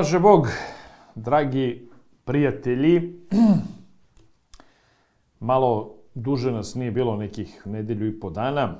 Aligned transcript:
pomaže 0.00 0.18
Bog, 0.18 0.48
dragi 1.14 1.88
prijatelji. 2.24 3.20
Malo 5.40 5.94
duže 6.14 6.52
nas 6.52 6.74
nije 6.74 6.90
bilo 6.90 7.16
nekih 7.16 7.66
nedelju 7.66 8.08
i 8.08 8.20
po 8.20 8.30
dana. 8.30 8.74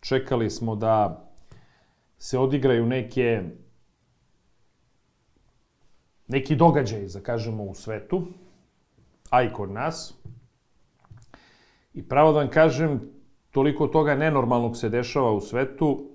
Čekali 0.00 0.50
smo 0.50 0.76
da 0.76 1.24
se 2.18 2.38
odigraju 2.38 2.86
neke 2.86 3.42
neki 6.28 6.56
događaj, 6.56 7.06
da 7.06 7.20
kažemo, 7.20 7.64
u 7.64 7.74
svetu, 7.74 8.26
a 9.30 9.42
i 9.42 9.52
kod 9.52 9.70
nas. 9.70 10.14
I 11.94 12.08
pravo 12.08 12.32
da 12.32 12.38
vam 12.38 12.50
kažem, 12.50 13.00
toliko 13.50 13.86
toga 13.86 14.14
nenormalnog 14.14 14.76
se 14.76 14.88
dešava 14.88 15.32
u 15.32 15.40
svetu, 15.40 16.10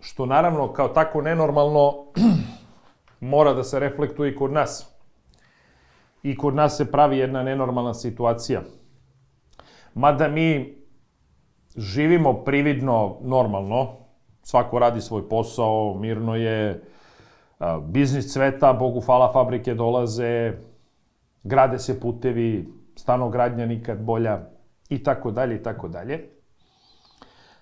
što 0.00 0.26
naravno 0.26 0.72
kao 0.72 0.88
tako 0.88 1.22
nenormalno 1.22 1.92
mora 3.22 3.54
da 3.54 3.64
se 3.64 3.80
reflektuje 3.80 4.32
i 4.32 4.36
kod 4.36 4.52
nas. 4.52 4.96
I 6.22 6.36
kod 6.36 6.54
nas 6.54 6.76
se 6.76 6.90
pravi 6.92 7.18
jedna 7.18 7.42
nenormalna 7.42 7.94
situacija. 7.94 8.62
Mada 9.94 10.28
mi 10.28 10.78
živimo 11.76 12.44
prividno 12.44 13.18
normalno, 13.22 13.88
svako 14.42 14.78
radi 14.78 15.00
svoj 15.00 15.28
posao, 15.28 15.94
mirno 15.98 16.36
je, 16.36 16.82
biznis 17.82 18.32
cveta, 18.32 18.72
Bogu 18.72 19.00
hvala, 19.00 19.32
fabrike 19.32 19.74
dolaze, 19.74 20.52
grade 21.42 21.78
se 21.78 22.00
putevi, 22.00 22.68
stanogradnja 22.96 23.66
nikad 23.66 24.02
bolja 24.02 24.40
i 24.88 25.02
tako 25.02 25.30
dalje 25.30 25.56
i 25.56 25.62
tako 25.62 25.88
dalje. 25.88 26.28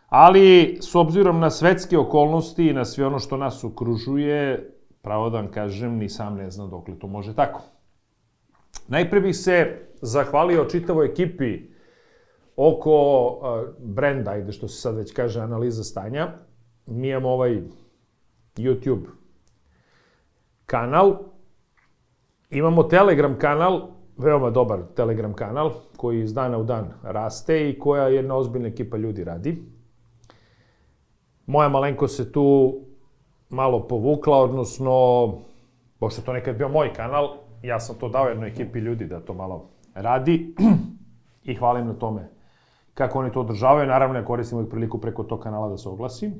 Ali, 0.08 0.78
s 0.80 0.94
obzirom 0.94 1.40
na 1.40 1.50
svetske 1.50 1.98
okolnosti 1.98 2.66
i 2.66 2.72
na 2.72 2.84
sve 2.84 3.06
ono 3.06 3.18
što 3.18 3.36
nas 3.36 3.64
okružuje, 3.64 4.70
pravo 5.02 5.30
da 5.30 5.36
vam 5.36 5.50
kažem, 5.50 5.96
ni 5.96 6.08
sam 6.08 6.36
ne 6.36 6.50
znam 6.50 6.70
dok 6.70 6.88
li 6.88 6.98
to 6.98 7.06
može 7.06 7.34
tako. 7.34 7.62
Najpre 8.88 9.20
bih 9.20 9.36
se 9.36 9.86
zahvalio 10.02 10.64
čitavoj 10.64 11.06
ekipi 11.06 11.70
oko 12.56 12.94
brenda, 13.78 14.30
ajde 14.30 14.52
što 14.52 14.68
se 14.68 14.80
sad 14.80 14.96
već 14.96 15.12
kaže, 15.12 15.40
analiza 15.40 15.84
stanja. 15.84 16.32
Mi 16.86 17.08
imamo 17.08 17.28
ovaj 17.28 17.62
YouTube 18.56 19.06
kanal, 20.66 21.18
imamo 22.50 22.82
Telegram 22.82 23.38
kanal, 23.38 23.88
veoma 24.16 24.50
dobar 24.50 24.80
Telegram 24.96 25.34
kanal, 25.34 25.72
koji 25.96 26.20
iz 26.20 26.34
dana 26.34 26.58
u 26.58 26.64
dan 26.64 26.92
raste 27.02 27.70
i 27.70 27.78
koja 27.78 28.08
jedna 28.08 28.36
ozbiljna 28.36 28.68
ekipa 28.68 28.96
ljudi 28.96 29.24
radi. 29.24 29.62
Moja 31.46 31.68
malenko 31.68 32.08
se 32.08 32.32
tu 32.32 32.80
malo 33.50 33.88
povukla, 33.88 34.36
odnosno, 34.36 34.92
pošto 35.98 36.22
to 36.22 36.32
nekad 36.32 36.56
bio 36.56 36.68
moj 36.68 36.92
kanal, 36.92 37.36
ja 37.62 37.80
sam 37.80 37.96
to 37.96 38.08
dao 38.08 38.28
jednoj 38.28 38.48
ekipi 38.48 38.78
ljudi 38.78 39.06
da 39.06 39.20
to 39.20 39.34
malo 39.34 39.68
radi 39.94 40.54
i 41.44 41.54
hvalim 41.54 41.86
na 41.86 41.94
tome 41.94 42.28
kako 42.94 43.18
oni 43.18 43.32
to 43.32 43.40
održavaju. 43.40 43.86
Naravno, 43.86 44.18
ja 44.18 44.24
koristim 44.24 44.58
uvijek 44.58 44.70
priliku 44.70 44.98
preko 44.98 45.22
tog 45.22 45.40
kanala 45.40 45.68
da 45.68 45.76
se 45.76 45.88
oglasim. 45.88 46.34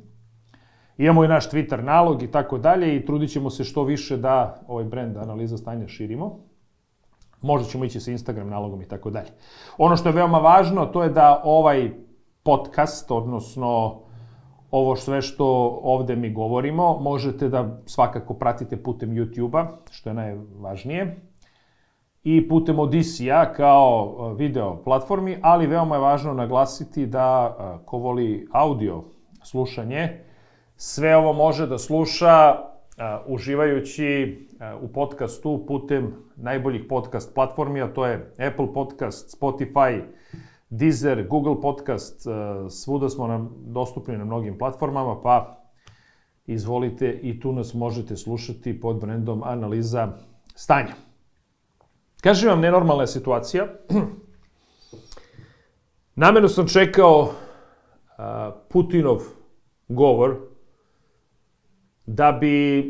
Imamo 0.99 1.25
i 1.25 1.29
naš 1.29 1.51
Twitter 1.51 1.83
nalog 1.83 2.23
i 2.23 2.31
tako 2.31 2.59
dalje 2.59 2.97
i 2.97 3.07
trudit 3.07 3.31
ćemo 3.31 3.51
se 3.51 3.65
što 3.65 3.85
više 3.85 4.17
da 4.17 4.61
ovaj 4.67 4.85
brand 4.85 5.17
analiza 5.17 5.57
stanja 5.57 5.89
širimo. 5.89 6.39
Možda 7.41 7.69
ćemo 7.69 7.85
ići 7.85 8.01
sa 8.01 8.11
Instagram 8.11 8.49
nalogom 8.49 8.83
i 8.83 8.89
tako 8.89 9.11
dalje. 9.11 9.31
Ono 9.79 9.97
što 9.97 10.09
je 10.09 10.13
veoma 10.13 10.39
važno, 10.39 10.87
to 10.87 11.03
je 11.03 11.09
da 11.09 11.41
ovaj 11.45 11.91
podcast, 12.43 13.11
odnosno 13.11 14.01
ovo 14.71 14.97
sve 14.97 15.23
što 15.23 15.47
ovde 15.83 16.17
mi 16.17 16.33
govorimo, 16.33 16.99
možete 17.01 17.49
da 17.49 17.81
svakako 17.87 18.35
pratite 18.35 18.83
putem 18.83 19.11
YouTube-a, 19.11 19.69
što 19.91 20.11
je 20.11 20.15
najvažnije, 20.15 21.17
i 22.25 22.49
putem 22.49 22.79
Odisija 22.79 23.53
kao 23.53 24.17
e, 24.19 24.35
video 24.35 24.83
platformi, 24.85 25.39
ali 25.43 25.67
veoma 25.67 25.95
je 25.95 26.01
važno 26.01 26.35
naglasiti 26.35 27.07
da 27.07 27.57
e, 27.59 27.85
ko 27.85 27.99
voli 27.99 28.49
audio 28.53 29.03
slušanje, 29.43 30.25
sve 30.77 31.17
ovo 31.17 31.33
može 31.33 31.67
da 31.67 31.79
sluša 31.79 32.55
uh, 32.55 33.35
uživajući 33.35 34.39
u 34.83 34.89
podcastu 34.89 35.65
putem 35.67 36.15
najboljih 36.37 36.85
podcast 36.89 37.35
platformi, 37.35 37.83
a 37.83 37.93
to 37.93 38.07
je 38.07 38.33
Apple 38.39 38.73
Podcast, 38.75 39.41
Spotify, 39.41 40.03
Deezer, 40.71 41.27
Google 41.29 41.61
Podcast, 41.61 42.27
uh, 42.27 42.33
svuda 42.71 43.09
smo 43.09 43.27
nam 43.27 43.55
dostupni 43.59 44.19
na 44.19 44.25
mnogim 44.25 44.59
platformama, 44.59 45.21
pa 45.23 45.65
izvolite 46.47 47.19
i 47.23 47.41
tu 47.41 47.53
nas 47.53 47.75
možete 47.75 48.17
slušati 48.17 48.81
pod 48.81 49.01
brendom 49.01 49.43
analiza 49.45 50.13
stanja. 50.55 50.95
Kažem 52.21 52.51
vam, 52.51 52.61
nenormalna 52.61 53.03
je 53.03 53.07
situacija. 53.07 53.67
Namerno 56.23 56.49
sam 56.49 56.69
čekao 56.69 57.33
Putinov 58.69 59.23
govor 59.89 60.37
da 62.07 62.33
bi 62.33 62.85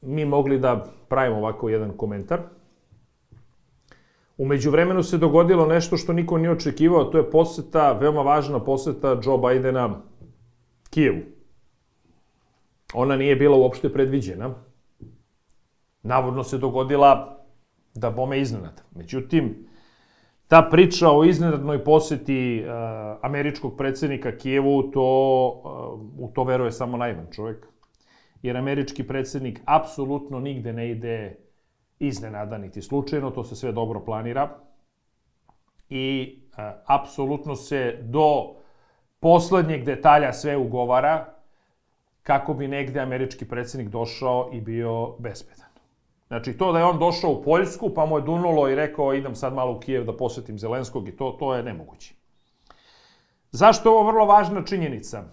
mi 0.00 0.24
mogli 0.24 0.58
da 0.58 0.86
pravimo 1.08 1.38
ovako 1.38 1.68
jedan 1.68 1.96
komentar. 1.96 2.40
Umeđu 4.42 4.70
vremenu 4.70 5.02
se 5.02 5.18
dogodilo 5.18 5.66
nešto 5.66 5.96
što 5.96 6.12
niko 6.12 6.38
nije 6.38 6.50
očekivao, 6.50 7.04
to 7.04 7.18
je 7.18 7.30
poseta, 7.30 7.92
veoma 7.92 8.22
važna 8.22 8.60
poseta 8.64 9.20
Joe 9.24 9.38
Bidena 9.38 10.00
Kijevu. 10.90 11.20
Ona 12.94 13.16
nije 13.16 13.36
bila 13.36 13.56
uopšte 13.56 13.92
predviđena. 13.92 14.54
Navodno 16.02 16.42
se 16.42 16.58
dogodila 16.58 17.38
da 17.94 18.10
bome 18.10 18.40
iznenad. 18.40 18.82
Međutim, 18.96 19.68
ta 20.48 20.62
priča 20.70 21.10
o 21.10 21.24
iznenadnoj 21.24 21.84
poseti 21.84 22.64
uh, 22.64 22.72
američkog 23.22 23.76
predsednika 23.76 24.36
Kijevu, 24.36 24.82
to, 24.82 25.06
uh, 26.18 26.28
u 26.28 26.32
to 26.34 26.44
veruje 26.44 26.72
samo 26.72 26.96
najvan 26.96 27.26
čovek 27.32 27.66
jer 28.42 28.56
američki 28.56 29.06
predsednik 29.06 29.60
apsolutno 29.64 30.40
nigde 30.40 30.72
ne 30.72 30.90
ide 30.90 31.36
iznenada 32.06 32.58
niti 32.58 32.82
slučajno, 32.82 33.30
to 33.30 33.44
se 33.44 33.56
sve 33.56 33.72
dobro 33.72 34.04
planira 34.04 34.58
i 35.88 36.38
e, 36.58 36.72
apsolutno 36.86 37.56
se 37.56 37.98
do 38.02 38.54
poslednjeg 39.20 39.84
detalja 39.84 40.32
sve 40.32 40.56
ugovara 40.56 41.34
kako 42.22 42.54
bi 42.54 42.68
negde 42.68 43.00
američki 43.00 43.48
predsednik 43.48 43.88
došao 43.88 44.50
i 44.52 44.60
bio 44.60 45.16
bezbedan. 45.18 45.66
Znači, 46.28 46.58
to 46.58 46.72
da 46.72 46.78
je 46.78 46.84
on 46.84 46.98
došao 46.98 47.30
u 47.30 47.42
Poljsku, 47.42 47.94
pa 47.94 48.06
mu 48.06 48.18
je 48.18 48.22
dunulo 48.22 48.68
i 48.68 48.74
rekao 48.74 49.14
idem 49.14 49.34
sad 49.34 49.54
malo 49.54 49.72
u 49.72 49.80
Kijev 49.80 50.04
da 50.04 50.16
posetim 50.16 50.58
Zelenskog 50.58 51.08
i 51.08 51.16
to, 51.16 51.36
to 51.38 51.54
je 51.54 51.62
nemoguće. 51.62 52.14
Zašto 53.50 53.88
je 53.88 53.92
ovo 53.92 54.06
vrlo 54.06 54.26
važna 54.26 54.64
činjenica? 54.64 55.24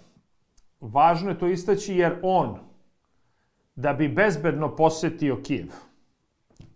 Važno 0.82 1.30
je 1.30 1.40
to 1.40 1.48
istaći 1.48 1.96
jer 1.96 2.20
on 2.24 2.60
da 3.76 3.94
bi 3.94 4.08
bezbedno 4.08 4.76
posetio 4.76 5.42
Kijev 5.44 5.89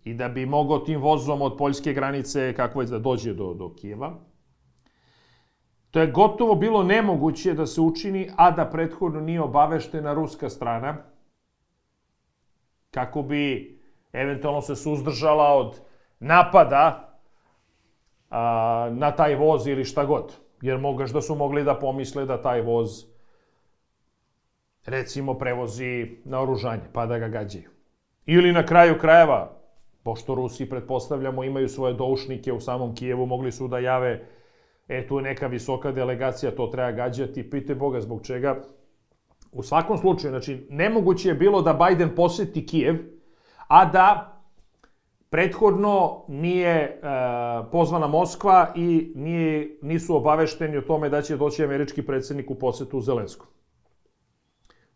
i 0.04 0.14
da 0.14 0.30
bi 0.30 0.46
mogao 0.46 0.80
tim 0.80 1.02
vozom 1.02 1.42
od 1.42 1.58
poljske 1.58 1.94
granice, 1.94 2.54
kako 2.54 2.80
već 2.80 2.90
da 2.90 3.00
dođe 3.00 3.34
do, 3.34 3.54
do 3.54 3.74
Kijeva, 3.76 4.14
to 5.92 6.00
je 6.00 6.12
gotovo 6.12 6.56
bilo 6.56 6.84
nemoguće 6.84 7.54
da 7.54 7.66
se 7.66 7.82
učini, 7.82 8.30
a 8.36 8.52
da 8.52 8.66
prethodno 8.66 9.22
nije 9.22 9.42
obaveštena 9.42 10.14
ruska 10.14 10.50
strana, 10.50 10.98
kako 12.92 13.22
bi 13.22 13.78
eventualno 14.14 14.62
se 14.62 14.76
suzdržala 14.76 15.54
od 15.54 15.80
napada 16.20 17.16
a, 18.30 18.90
na 18.92 19.12
taj 19.12 19.36
voz 19.36 19.68
ili 19.68 19.86
šta 19.86 20.06
god. 20.06 20.34
Jer 20.62 20.78
mogaš 20.78 21.12
da 21.12 21.22
su 21.22 21.36
mogli 21.36 21.64
da 21.64 21.80
pomisle 21.80 22.26
da 22.26 22.42
taj 22.42 22.62
voz 22.62 23.06
recimo 24.86 25.38
prevozi 25.38 26.18
na 26.26 26.42
oružanje, 26.42 26.90
pa 26.94 27.06
da 27.06 27.20
ga 27.20 27.28
gađaju. 27.28 27.70
Ili 28.26 28.52
na 28.52 28.66
kraju 28.66 29.00
krajeva, 29.00 29.63
pošto 30.04 30.36
Rusi, 30.36 30.70
pretpostavljamo, 30.70 31.44
imaju 31.44 31.70
svoje 31.70 31.94
doušnike 31.94 32.54
u 32.54 32.60
samom 32.60 32.96
Kijevu, 32.96 33.26
mogli 33.26 33.52
su 33.52 33.68
da 33.68 33.80
jave, 33.80 34.28
e, 34.88 35.08
tu 35.08 35.18
je 35.18 35.24
neka 35.24 35.48
visoka 35.48 35.92
delegacija, 35.92 36.56
to 36.56 36.68
treba 36.68 36.92
gađati, 36.92 37.50
pite 37.50 37.76
Boga 37.76 38.02
zbog 38.02 38.26
čega. 38.26 38.62
U 39.52 39.64
svakom 39.64 39.98
slučaju, 39.98 40.32
znači, 40.32 40.68
nemoguće 40.70 41.30
je 41.30 41.36
bilo 41.36 41.62
da 41.62 41.74
Biden 41.74 42.16
poseti 42.16 42.66
Kijev, 42.66 42.96
a 43.68 43.86
da 43.86 44.30
prethodno 45.30 46.26
nije 46.28 46.76
e, 46.76 47.00
pozvana 47.72 48.08
Moskva 48.08 48.74
i 48.76 49.14
nije, 49.16 49.78
nisu 49.82 50.16
obavešteni 50.16 50.78
o 50.78 50.82
tome 50.82 51.10
da 51.10 51.22
će 51.22 51.38
doći 51.38 51.64
američki 51.64 52.06
predsednik 52.06 52.52
u 52.52 52.56
posetu 52.56 53.02
Zelenskom. 53.02 53.48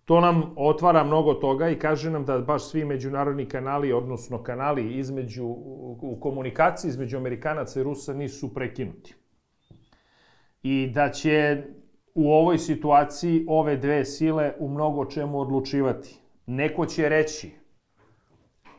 To 0.08 0.22
nam 0.22 0.54
otvara 0.56 1.04
mnogo 1.04 1.34
toga 1.34 1.70
i 1.70 1.80
kaže 1.80 2.12
nam 2.12 2.26
da 2.26 2.40
baš 2.40 2.70
svi 2.70 2.86
međunarodni 2.86 3.46
kanali, 3.46 3.94
odnosno 3.94 4.44
kanali 4.44 4.98
između, 4.98 5.46
u 6.02 6.18
komunikaciji 6.22 6.90
između 6.90 7.18
Amerikanaca 7.18 7.80
i 7.80 7.84
Rusa 7.84 8.14
nisu 8.14 8.54
prekinuti. 8.54 9.16
I 10.64 10.92
da 10.94 11.10
će 11.12 11.64
u 12.16 12.32
ovoj 12.34 12.58
situaciji 12.58 13.46
ove 13.48 13.78
dve 13.78 14.06
sile 14.06 14.54
u 14.60 14.70
mnogo 14.70 15.06
čemu 15.06 15.40
odlučivati. 15.40 16.20
Neko 16.46 16.86
će 16.86 17.10
reći, 17.10 17.52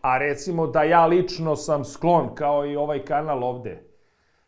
a 0.01 0.19
recimo 0.19 0.67
da 0.67 0.83
ja 0.83 1.07
lično 1.07 1.57
sam 1.57 1.85
sklon, 1.85 2.35
kao 2.35 2.67
i 2.67 2.77
ovaj 2.77 3.05
kanal 3.05 3.45
ovde, 3.45 3.83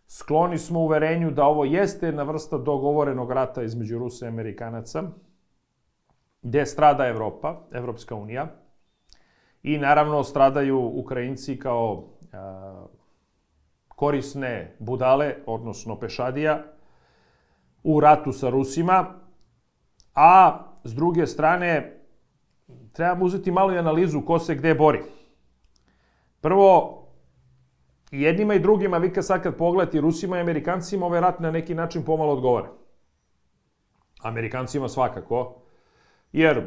skloni 0.07 0.59
smo 0.59 0.81
uverenju 0.81 1.31
da 1.31 1.45
ovo 1.45 1.65
jeste 1.65 2.07
jedna 2.07 2.23
vrsta 2.23 2.59
dogovorenog 2.59 3.33
rata 3.33 3.63
između 3.63 3.99
Rusa 3.99 4.27
i 4.27 4.29
Amerikanaca, 4.29 5.03
gde 6.43 6.67
strada 6.67 7.07
Evropa, 7.07 7.61
Evropska 7.73 8.15
unija, 8.15 8.49
i 9.63 9.79
naravno 9.79 10.25
stradaju 10.25 10.93
Ukrajinci 10.95 11.59
kao 11.59 12.05
a, 12.33 12.87
korisne 13.89 14.77
budale, 14.79 15.35
odnosno 15.47 15.99
pešadija, 15.99 16.63
u 17.83 18.01
ratu 18.01 18.33
sa 18.33 18.51
Rusima, 18.51 19.15
a 20.15 20.59
s 20.85 20.95
druge 20.95 21.27
strane 21.27 22.01
trebamo 22.93 23.25
uzeti 23.25 23.51
malo 23.51 23.73
i 23.73 23.79
analizu 23.79 24.21
ko 24.21 24.39
se 24.39 24.55
gde 24.55 24.75
bori. 24.75 25.03
Prvo, 26.41 27.01
jednima 28.11 28.55
i 28.55 28.59
drugima, 28.59 28.99
vi 28.99 29.13
kad 29.13 29.27
sad 29.27 29.43
kad 29.43 29.57
pogledate 29.57 30.01
Rusima 30.01 30.39
i 30.39 30.41
Amerikancima, 30.41 31.07
ovaj 31.07 31.21
rat 31.21 31.41
na 31.41 31.51
neki 31.51 31.75
način 31.75 32.05
pomalo 32.05 32.33
odgovara. 32.33 32.69
Amerikancima 34.23 34.89
svakako, 34.89 35.61
jer 36.33 36.63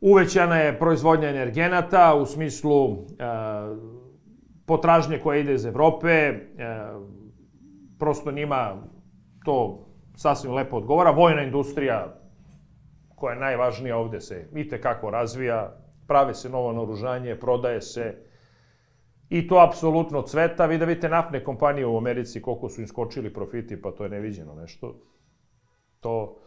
uvećana 0.00 0.56
je 0.56 0.78
proizvodnja 0.78 1.28
energenata 1.28 2.14
u 2.14 2.26
smislu 2.26 2.92
e, 2.92 2.96
potražnje 4.66 5.18
koja 5.18 5.38
ide 5.38 5.54
iz 5.54 5.64
Evrope, 5.64 6.08
e, 6.08 6.38
prosto 7.98 8.32
njima 8.32 8.76
to 9.44 9.86
sasvim 10.16 10.54
lepo 10.54 10.76
odgovara. 10.76 11.10
Vojna 11.10 11.42
industrija, 11.42 12.14
koja 13.14 13.34
je 13.34 13.40
najvažnija 13.40 13.96
ovde, 13.96 14.20
se 14.20 14.48
i 14.54 14.68
kako 14.68 15.10
razvija, 15.10 15.76
prave 16.06 16.34
se 16.34 16.48
novo 16.48 16.72
naoružanje, 16.72 17.36
prodaje 17.36 17.80
se, 17.80 18.28
I 19.28 19.48
to 19.48 19.58
apsolutno 19.60 20.22
cveta. 20.22 20.66
Vi 20.66 20.78
da 20.78 20.84
vidite 20.84 21.08
naftne 21.08 21.44
kompanije 21.44 21.86
u 21.86 21.96
Americi, 21.98 22.42
koliko 22.42 22.68
su 22.68 22.80
im 22.80 22.88
skočili 22.88 23.32
profiti, 23.32 23.82
pa 23.82 23.92
to 23.92 24.04
je 24.04 24.10
neviđeno 24.10 24.54
nešto. 24.54 24.94
To, 26.00 26.38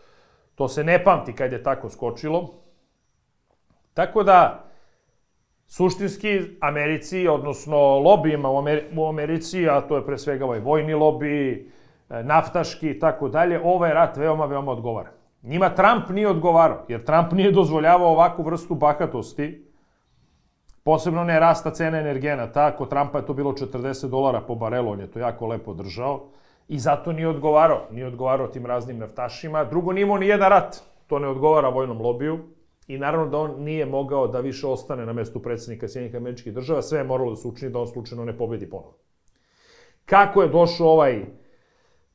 to 0.62 0.68
se 0.68 0.84
ne 0.84 1.04
pamti 1.04 1.34
kad 1.34 1.52
je 1.52 1.64
tako 1.64 1.90
skočilo. 1.90 2.50
Tako 3.94 4.24
da, 4.24 4.64
suštinski 5.68 6.42
Americi, 6.60 7.28
odnosno 7.28 7.78
lobijima 8.00 8.50
u, 8.50 8.58
Ameri 8.58 8.84
u 8.98 9.08
Americi, 9.08 9.70
a 9.70 9.82
to 9.82 9.96
je 9.96 10.06
pre 10.06 10.18
svega 10.18 10.46
ovaj 10.46 10.60
vojni 10.60 10.94
lobi, 10.94 11.70
e, 12.10 12.24
naftaški 12.24 12.90
i 12.90 13.00
tako 13.00 13.30
dalje, 13.30 13.60
ovaj 13.64 13.94
rat 13.94 14.18
veoma, 14.18 14.46
veoma 14.46 14.72
odgovara. 14.72 15.10
Njima 15.44 15.70
Trump 15.70 16.10
nije 16.10 16.28
odgovarao, 16.28 16.86
jer 16.88 17.06
Trump 17.06 17.32
nije 17.32 17.52
dozvoljavao 17.52 18.12
ovakvu 18.12 18.44
vrstu 18.44 18.76
bahatosti, 18.76 19.68
Posebno 20.84 21.24
ne 21.24 21.40
rasta 21.40 21.72
cena 21.72 22.00
energenata, 22.00 22.72
kod 22.78 22.90
Trumpa 22.90 23.20
je 23.20 23.26
to 23.26 23.34
bilo 23.34 23.52
40 23.52 24.10
dolara 24.10 24.42
po 24.42 24.56
barelu, 24.56 24.92
on 24.92 25.00
je 25.00 25.12
to 25.12 25.20
jako 25.20 25.48
lepo 25.48 25.74
držao 25.74 26.32
i 26.68 26.80
zato 26.80 27.12
nije 27.12 27.28
odgovarao, 27.28 27.88
nije 27.92 28.08
odgovarao 28.08 28.48
tim 28.48 28.66
raznim 28.66 28.98
naftašima. 28.98 29.64
Drugo, 29.64 29.94
nije 29.94 30.04
imao 30.04 30.18
ni 30.18 30.28
jedan 30.28 30.50
rat, 30.50 30.76
to 31.08 31.20
ne 31.20 31.28
odgovara 31.28 31.70
vojnom 31.70 32.02
lobiju 32.02 32.40
i 32.88 32.98
naravno 32.98 33.30
da 33.30 33.38
on 33.38 33.64
nije 33.64 33.86
mogao 33.86 34.28
da 34.28 34.40
više 34.40 34.68
ostane 34.68 35.06
na 35.06 35.14
mestu 35.14 35.42
predsednika 35.42 35.88
Sjedinjih 35.88 36.16
američkih 36.16 36.54
država, 36.54 36.82
sve 36.82 37.00
je 37.00 37.04
moralo 37.04 37.30
da 37.30 37.36
se 37.36 37.48
učini 37.48 37.72
da 37.72 37.80
on 37.80 37.88
slučajno 37.88 38.26
ne 38.26 38.38
pobedi 38.38 38.70
ponovo. 38.70 38.98
Kako 40.06 40.42
je 40.42 40.50
došao 40.50 40.88
ovaj 40.88 41.26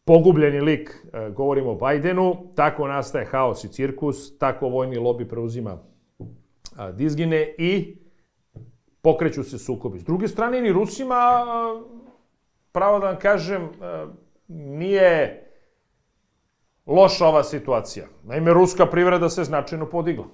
pogubljeni 0.04 0.60
lik, 0.60 0.90
e, 1.12 1.30
govorimo 1.30 1.70
o 1.70 1.74
Bajdenu, 1.74 2.36
tako 2.54 2.88
nastaje 2.88 3.26
haos 3.26 3.64
i 3.64 3.68
cirkus, 3.68 4.38
tako 4.38 4.68
vojni 4.68 4.96
lobi 4.96 5.28
preuzima 5.28 5.78
dizgine 6.92 7.54
i 7.58 7.98
pokreću 9.02 9.44
se 9.44 9.58
sukobi. 9.58 9.98
S 9.98 10.04
druge 10.04 10.28
strane, 10.28 10.60
ni 10.60 10.72
Rusima, 10.72 11.44
pravo 12.72 12.98
da 12.98 13.06
vam 13.06 13.18
kažem, 13.18 13.68
nije 14.48 15.42
loša 16.86 17.26
ova 17.26 17.44
situacija. 17.44 18.06
Naime, 18.24 18.52
ruska 18.52 18.86
privreda 18.86 19.28
se 19.28 19.44
značajno 19.44 19.86
podigla. 19.86 20.24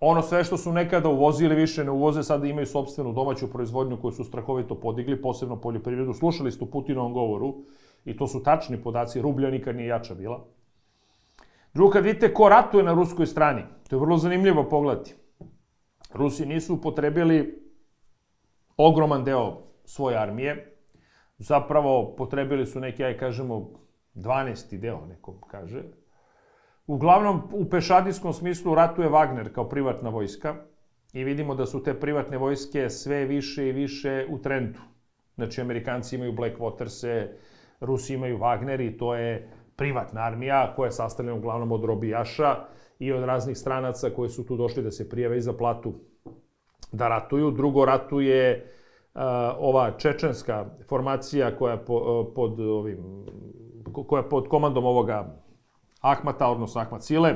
Ono 0.00 0.22
sve 0.22 0.44
što 0.44 0.56
su 0.56 0.72
nekada 0.72 1.08
uvozili 1.08 1.54
više 1.54 1.84
ne 1.84 1.90
uvoze, 1.90 2.22
sada 2.22 2.46
imaju 2.46 2.66
sobstvenu 2.66 3.12
domaću 3.12 3.52
proizvodnju 3.52 4.00
koju 4.00 4.12
su 4.12 4.24
strahovito 4.24 4.74
podigli, 4.80 5.22
posebno 5.22 5.60
poljoprivredu. 5.60 6.14
Slušali 6.14 6.52
ste 6.52 6.64
u 6.64 6.70
Putinovom 6.70 7.12
govoru 7.12 7.54
i 8.04 8.16
to 8.16 8.26
su 8.26 8.42
tačni 8.42 8.82
podaci, 8.82 9.22
rublja 9.22 9.50
nikad 9.50 9.76
nije 9.76 9.88
jača 9.88 10.14
bila. 10.14 10.44
Drugo, 11.74 11.90
kad 11.90 12.04
vidite 12.04 12.34
ko 12.34 12.48
ratuje 12.48 12.84
na 12.84 12.94
ruskoj 12.94 13.26
strani, 13.26 13.62
to 13.88 13.96
je 13.96 14.00
vrlo 14.00 14.16
zanimljivo 14.16 14.68
pogledati. 14.68 15.14
Rusi 16.14 16.46
nisu 16.46 16.74
upotrebili 16.74 17.62
ogroman 18.76 19.24
deo 19.24 19.62
svoje 19.84 20.16
armije. 20.16 20.76
Zapravo 21.40 22.14
potrebili 22.16 22.66
su 22.66 22.80
neki, 22.80 23.04
aj 23.04 23.16
kažemo, 23.18 23.70
12. 24.14 24.78
deo, 24.78 25.06
neko 25.06 25.40
kaže. 25.50 25.82
Uglavnom, 26.86 27.42
u 27.52 27.64
pešadijskom 27.70 28.32
smislu 28.32 28.74
ratuje 28.74 29.08
Wagner 29.08 29.52
kao 29.52 29.68
privatna 29.68 30.10
vojska 30.10 30.54
i 31.12 31.24
vidimo 31.24 31.54
da 31.54 31.66
su 31.66 31.82
te 31.82 31.94
privatne 32.00 32.38
vojske 32.38 32.90
sve 32.90 33.24
više 33.24 33.68
i 33.68 33.72
više 33.72 34.26
u 34.30 34.38
trendu. 34.38 34.80
Znači, 35.34 35.60
Amerikanci 35.60 36.16
imaju 36.16 36.32
Blackwaters, 36.32 37.26
Rusi 37.80 38.14
imaju 38.14 38.38
Wagner 38.38 38.86
i 38.86 38.98
to 38.98 39.14
je 39.14 39.48
privatna 39.76 40.20
armija 40.20 40.72
koja 40.76 40.86
je 40.86 40.92
sastavljena 40.92 41.38
uglavnom 41.38 41.72
od 41.72 41.84
robijaša 41.84 42.56
i 42.98 43.12
od 43.12 43.24
raznih 43.24 43.58
stranaca 43.58 44.10
koji 44.10 44.28
su 44.28 44.46
tu 44.46 44.56
došli 44.56 44.82
da 44.82 44.90
se 44.90 45.08
prijave 45.08 45.38
i 45.38 45.40
za 45.40 45.52
platu 45.52 45.94
da 46.92 47.08
ratuju. 47.08 47.50
Drugo 47.50 47.84
ratuje 47.84 48.72
ova 49.58 49.90
čečenska 49.98 50.66
formacija 50.88 51.56
koja 51.56 51.76
po, 51.76 51.94
uh, 51.94 52.34
pod 52.34 52.60
ovim 52.60 53.26
koja 54.06 54.22
pod 54.22 54.48
komandom 54.48 54.84
ovoga 54.84 55.36
Ahmata, 56.00 56.48
odnosno 56.48 56.80
Ahmat 56.80 57.02
Sile, 57.02 57.34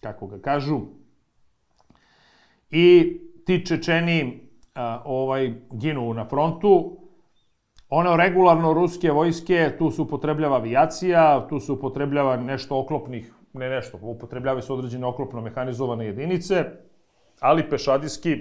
kako 0.00 0.26
ga 0.26 0.38
kažu. 0.40 0.80
I 2.70 3.18
ti 3.46 3.66
Čečeni 3.66 4.48
ovaj, 5.04 5.54
ginu 5.72 6.14
na 6.14 6.28
frontu. 6.28 6.96
Ono 7.88 8.16
regularno 8.16 8.72
ruske 8.72 9.10
vojske, 9.10 9.76
tu 9.78 9.90
se 9.90 10.02
upotrebljava 10.02 10.56
avijacija, 10.56 11.46
tu 11.48 11.60
se 11.60 11.72
upotrebljava 11.72 12.36
nešto 12.36 12.78
oklopnih, 12.78 13.32
ne 13.52 13.68
nešto, 13.68 13.98
upotrebljavaju 14.02 14.62
se 14.62 14.72
određene 14.72 15.06
oklopno 15.06 15.40
mehanizovane 15.40 16.06
jedinice, 16.06 16.64
ali 17.40 17.68
pešadijski 17.70 18.36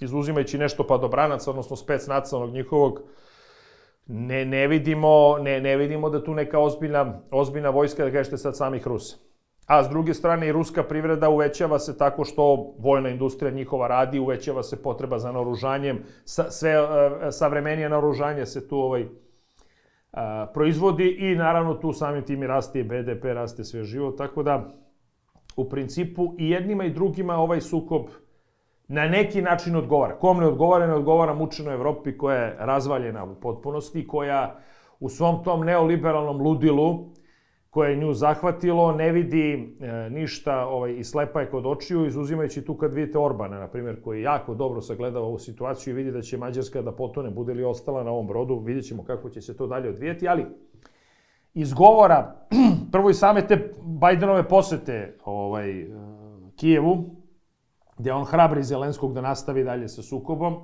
izuzimajući 0.00 0.58
nešto 0.58 0.86
padobranaca, 0.86 1.50
odnosno 1.50 1.76
spec 1.76 2.06
nacionalnog 2.06 2.54
njihovog, 2.54 3.00
ne, 4.06 4.44
ne, 4.44 4.66
vidimo, 4.66 5.38
ne, 5.38 5.60
ne 5.60 5.76
vidimo 5.76 6.10
da 6.10 6.24
tu 6.24 6.34
neka 6.34 6.58
ozbiljna, 6.58 7.20
ozbiljna 7.30 7.70
vojska, 7.70 8.04
da 8.04 8.10
kažete 8.10 8.36
sad 8.36 8.56
samih 8.56 8.86
Rusa. 8.86 9.16
A 9.66 9.84
s 9.84 9.88
druge 9.88 10.14
strane 10.14 10.48
i 10.48 10.52
ruska 10.52 10.82
privreda 10.82 11.28
uvećava 11.28 11.78
se 11.78 11.98
tako 11.98 12.24
što 12.24 12.74
vojna 12.78 13.08
industrija 13.08 13.50
njihova 13.50 13.88
radi, 13.88 14.18
uvećava 14.18 14.62
se 14.62 14.82
potreba 14.82 15.18
za 15.18 15.32
naoružanjem, 15.32 16.04
sa, 16.24 16.50
sve 16.50 16.82
uh, 16.82 16.88
savremenije 17.30 17.88
naoružanje 17.88 18.46
se 18.46 18.68
tu 18.68 18.76
ovaj, 18.76 19.02
uh, 19.02 19.08
proizvodi 20.54 21.16
i 21.20 21.34
naravno 21.34 21.74
tu 21.74 21.92
samim 21.92 22.22
tim 22.22 22.42
i 22.42 22.46
raste 22.46 22.84
BDP, 22.84 23.24
raste 23.24 23.64
sve 23.64 23.84
živo, 23.84 24.10
tako 24.10 24.42
da 24.42 24.74
u 25.56 25.68
principu 25.68 26.34
i 26.38 26.50
jednima 26.50 26.84
i 26.84 26.90
drugima 26.90 27.36
ovaj 27.36 27.60
sukob 27.60 28.02
na 28.88 29.08
neki 29.08 29.42
način 29.42 29.76
odgovara. 29.76 30.18
Kom 30.18 30.40
ne 30.40 30.46
odgovara, 30.46 30.86
ne 30.86 30.94
odgovara 30.94 31.34
mučenoj 31.34 31.74
Evropi 31.74 32.18
koja 32.18 32.36
je 32.36 32.56
razvaljena 32.58 33.24
u 33.24 33.34
potpunosti, 33.34 34.06
koja 34.06 34.58
u 35.00 35.08
svom 35.08 35.44
tom 35.44 35.64
neoliberalnom 35.64 36.40
ludilu 36.40 37.08
koje 37.70 37.90
je 37.90 37.96
nju 37.96 38.12
zahvatilo, 38.14 38.92
ne 38.92 39.12
vidi 39.12 39.76
e, 39.80 40.10
ništa 40.10 40.66
ovaj, 40.66 40.96
i 40.96 41.04
slepa 41.04 41.40
je 41.40 41.50
kod 41.50 41.66
očiju, 41.66 42.06
izuzimajući 42.06 42.64
tu 42.64 42.74
kad 42.74 42.94
vidite 42.94 43.18
Orbana, 43.18 43.58
na 43.58 43.68
primjer, 43.68 44.02
koji 44.02 44.22
jako 44.22 44.54
dobro 44.54 44.80
sagledava 44.80 45.26
ovu 45.26 45.38
situaciju 45.38 45.92
i 45.92 45.96
vidi 45.96 46.12
da 46.12 46.22
će 46.22 46.38
Mađarska 46.38 46.82
da 46.82 46.92
potone, 46.92 47.30
bude 47.30 47.54
li 47.54 47.64
ostala 47.64 48.04
na 48.04 48.10
ovom 48.10 48.26
brodu, 48.26 48.58
vidjet 48.58 48.86
ćemo 48.86 49.04
kako 49.04 49.30
će 49.30 49.40
se 49.40 49.56
to 49.56 49.66
dalje 49.66 49.88
odvijeti, 49.88 50.28
ali 50.28 50.46
iz 51.54 51.72
govora, 51.72 52.34
prvo 52.92 53.10
i 53.10 53.14
same 53.14 53.46
te 53.46 53.72
Bajdenove 53.82 54.48
posete 54.48 55.18
ovaj, 55.24 55.86
Kijevu, 56.56 57.17
gde 57.98 58.12
on 58.12 58.24
hrabri 58.24 58.62
Zelenskog 58.62 59.14
da 59.14 59.20
nastavi 59.20 59.64
dalje 59.64 59.88
sa 59.88 60.02
sukobom 60.02 60.56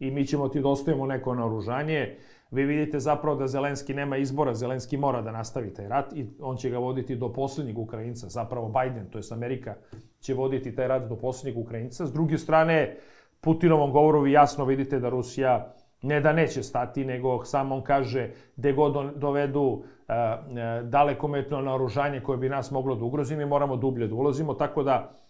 i 0.00 0.10
mi 0.10 0.26
ćemo 0.26 0.48
ti 0.48 0.60
dostajemo 0.60 1.06
da 1.06 1.12
neko 1.12 1.34
naoružanje. 1.34 2.16
Vi 2.50 2.64
vidite 2.64 3.00
zapravo 3.00 3.36
da 3.36 3.46
Zelenski 3.46 3.94
nema 3.94 4.16
izbora, 4.16 4.54
Zelenski 4.54 4.96
mora 4.96 5.22
da 5.22 5.32
nastavi 5.32 5.74
taj 5.74 5.88
rat 5.88 6.12
i 6.12 6.26
on 6.40 6.56
će 6.56 6.70
ga 6.70 6.78
voditi 6.78 7.16
do 7.16 7.32
poslednjeg 7.32 7.78
Ukrajinca, 7.78 8.28
zapravo 8.28 8.68
Biden, 8.68 9.10
to 9.10 9.18
je 9.18 9.24
Amerika, 9.32 9.74
će 10.20 10.34
voditi 10.34 10.74
taj 10.74 10.88
rat 10.88 11.08
do 11.08 11.16
poslednjeg 11.16 11.64
Ukrajinca. 11.64 12.06
S 12.06 12.12
druge 12.12 12.38
strane, 12.38 12.96
Putinovom 13.40 13.92
govoru 13.92 14.20
vi 14.20 14.32
jasno 14.32 14.64
vidite 14.64 14.98
da 15.00 15.08
Rusija 15.08 15.74
ne 16.02 16.20
da 16.20 16.32
neće 16.32 16.62
stati, 16.62 17.04
nego 17.04 17.44
samo 17.44 17.74
on 17.74 17.82
kaže 17.82 18.30
gde 18.56 18.72
god 18.72 19.16
dovedu 19.16 19.60
uh, 19.62 19.74
uh, 19.76 20.88
dalekometno 20.88 21.60
naoružanje 21.60 22.20
koje 22.20 22.38
bi 22.38 22.48
nas 22.48 22.70
moglo 22.70 22.94
da 22.94 23.04
ugrozi, 23.04 23.36
mi 23.36 23.46
moramo 23.46 23.76
dublje 23.76 24.06
da 24.06 24.14
ulazimo, 24.14 24.54
tako 24.54 24.82
da 24.82 25.23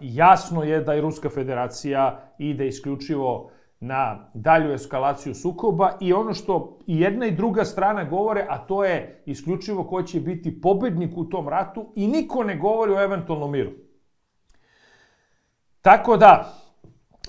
jasno 0.00 0.62
je 0.62 0.80
da 0.80 0.94
i 0.94 1.00
Ruska 1.00 1.30
federacija 1.30 2.32
ide 2.38 2.66
isključivo 2.66 3.50
na 3.80 4.30
dalju 4.34 4.72
eskalaciju 4.72 5.34
sukoba 5.34 5.92
i 6.00 6.12
ono 6.12 6.34
što 6.34 6.78
i 6.86 7.00
jedna 7.00 7.26
i 7.26 7.30
druga 7.30 7.64
strana 7.64 8.04
govore, 8.04 8.46
a 8.48 8.58
to 8.58 8.84
je 8.84 9.22
isključivo 9.26 9.84
ko 9.84 10.02
će 10.02 10.20
biti 10.20 10.60
pobednik 10.60 11.16
u 11.16 11.24
tom 11.24 11.48
ratu 11.48 11.92
i 11.94 12.06
niko 12.06 12.44
ne 12.44 12.56
govori 12.56 12.92
o 12.92 13.02
eventualnom 13.02 13.52
miru. 13.52 13.70
Tako 15.82 16.16
da, 16.16 16.52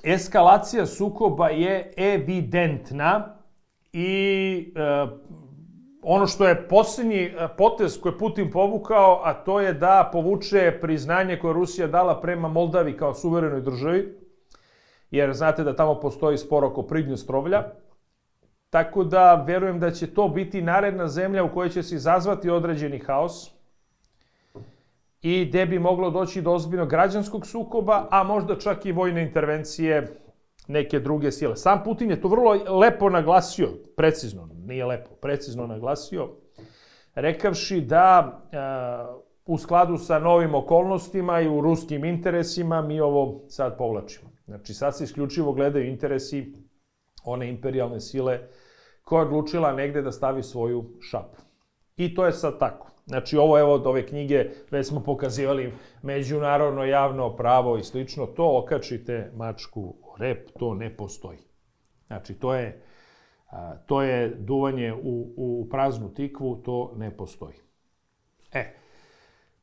eskalacija 0.03 0.85
sukoba 0.85 1.49
je 1.49 1.93
evidentna 1.97 3.37
i 3.93 4.73
e, 4.75 5.07
ono 6.01 6.27
što 6.27 6.47
je 6.47 6.67
posljednji 6.67 7.23
e, 7.23 7.47
potez 7.57 8.01
koje 8.01 8.17
Putin 8.17 8.51
povukao, 8.51 9.21
a 9.23 9.33
to 9.33 9.59
je 9.59 9.73
da 9.73 10.09
povuče 10.13 10.77
priznanje 10.81 11.39
koje 11.39 11.53
Rusija 11.53 11.87
dala 11.87 12.21
prema 12.21 12.47
Moldavi 12.47 12.97
kao 12.97 13.13
suverenoj 13.13 13.61
državi, 13.61 14.17
jer 15.11 15.33
znate 15.33 15.63
da 15.63 15.75
tamo 15.75 15.99
postoji 15.99 16.37
spor 16.37 16.65
oko 16.65 16.83
Pridnjestrovlja, 16.83 17.63
tako 18.69 19.03
da 19.03 19.35
verujem 19.35 19.79
da 19.79 19.91
će 19.91 20.13
to 20.13 20.27
biti 20.27 20.61
naredna 20.61 21.07
zemlja 21.07 21.43
u 21.43 21.53
kojoj 21.53 21.69
će 21.69 21.83
se 21.83 21.95
izazvati 21.95 22.49
određeni 22.49 22.99
haos 22.99 23.51
i 25.21 25.45
gde 25.45 25.65
bi 25.65 25.79
moglo 25.79 26.09
doći 26.09 26.41
do 26.41 26.51
ozbiljnog 26.51 26.89
građanskog 26.89 27.47
sukoba, 27.47 28.07
a 28.11 28.23
možda 28.23 28.59
čak 28.59 28.85
i 28.85 28.91
vojne 28.91 29.23
intervencije 29.23 30.07
neke 30.67 30.99
druge 30.99 31.31
sile. 31.31 31.55
Sam 31.55 31.83
Putin 31.83 32.09
je 32.09 32.21
to 32.21 32.27
vrlo 32.27 32.53
lepo 32.79 33.09
naglasio, 33.09 33.69
precizno, 33.95 34.49
nije 34.67 34.86
lepo, 34.86 35.09
precizno 35.21 35.67
naglasio, 35.67 36.29
rekavši 37.15 37.81
da 37.81 38.39
e, 38.51 38.57
u 39.45 39.57
skladu 39.57 39.97
sa 39.97 40.19
novim 40.19 40.55
okolnostima 40.55 41.41
i 41.41 41.47
u 41.47 41.62
ruskim 41.62 42.05
interesima 42.05 42.81
mi 42.81 43.00
ovo 43.00 43.43
sad 43.47 43.77
povlačimo. 43.77 44.31
Znači 44.45 44.74
sad 44.74 44.97
se 44.97 45.03
isključivo 45.03 45.53
gledaju 45.53 45.88
interesi 45.88 46.53
one 47.24 47.50
imperialne 47.50 48.00
sile 48.00 48.39
koja 49.03 49.19
je 49.19 49.25
odlučila 49.25 49.74
negde 49.74 50.01
da 50.01 50.12
stavi 50.12 50.43
svoju 50.43 50.86
šapu. 51.01 51.41
I 51.97 52.15
to 52.15 52.25
je 52.25 52.31
sad 52.31 52.59
tako. 52.59 52.88
Znači, 53.05 53.38
ovo 53.38 53.59
evo 53.59 53.74
od 53.74 53.88
ove 53.88 54.05
knjige, 54.07 54.50
već 54.71 54.88
smo 54.88 55.03
pokazivali 55.03 55.74
međunarodno 56.01 56.83
javno 56.83 57.36
pravo 57.36 57.77
i 57.77 57.83
slično, 57.83 58.25
to 58.25 58.57
okačite 58.57 59.31
mačku 59.36 59.95
rep, 60.19 60.50
to 60.59 60.74
ne 60.74 60.97
postoji. 60.97 61.39
Znači, 62.07 62.33
to 62.33 62.55
je, 62.55 62.81
to 63.85 64.01
je 64.01 64.29
duvanje 64.29 64.93
u, 64.93 65.33
u 65.37 65.67
praznu 65.69 66.13
tikvu, 66.13 66.55
to 66.55 66.93
ne 66.95 67.17
postoji. 67.17 67.55
E, 68.53 68.73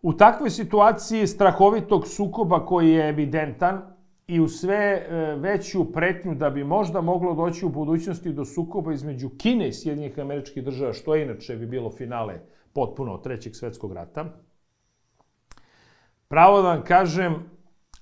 u 0.03 0.13
takvoj 0.13 0.51
situaciji 0.51 1.27
strahovitog 1.27 2.07
sukoba 2.09 2.67
koji 2.67 2.91
je 2.91 3.09
evidentan 3.09 3.83
i 4.27 4.41
u 4.41 4.49
sve 4.49 4.77
e, 4.77 5.35
veću 5.37 5.93
pretnju 5.93 6.35
da 6.35 6.51
bi 6.51 6.65
možda 6.65 7.01
moglo 7.01 7.35
doći 7.35 7.67
u 7.67 7.69
budućnosti 7.69 8.33
do 8.33 8.45
sukoba 8.45 8.93
između 8.93 9.31
Kine 9.39 9.69
i 9.69 9.73
Sjedinjih 9.73 10.19
američkih 10.19 10.65
država, 10.65 10.93
što 10.93 11.17
inače 11.17 11.57
bi 11.57 11.67
bilo 11.67 11.91
finale 11.91 12.41
potpuno 12.73 13.19
Trećeg 13.19 13.55
svetskog 13.55 13.93
rata. 13.93 14.25
Pravo 16.29 16.63
da 16.63 16.69
vam 16.69 16.85
kažem, 16.85 17.54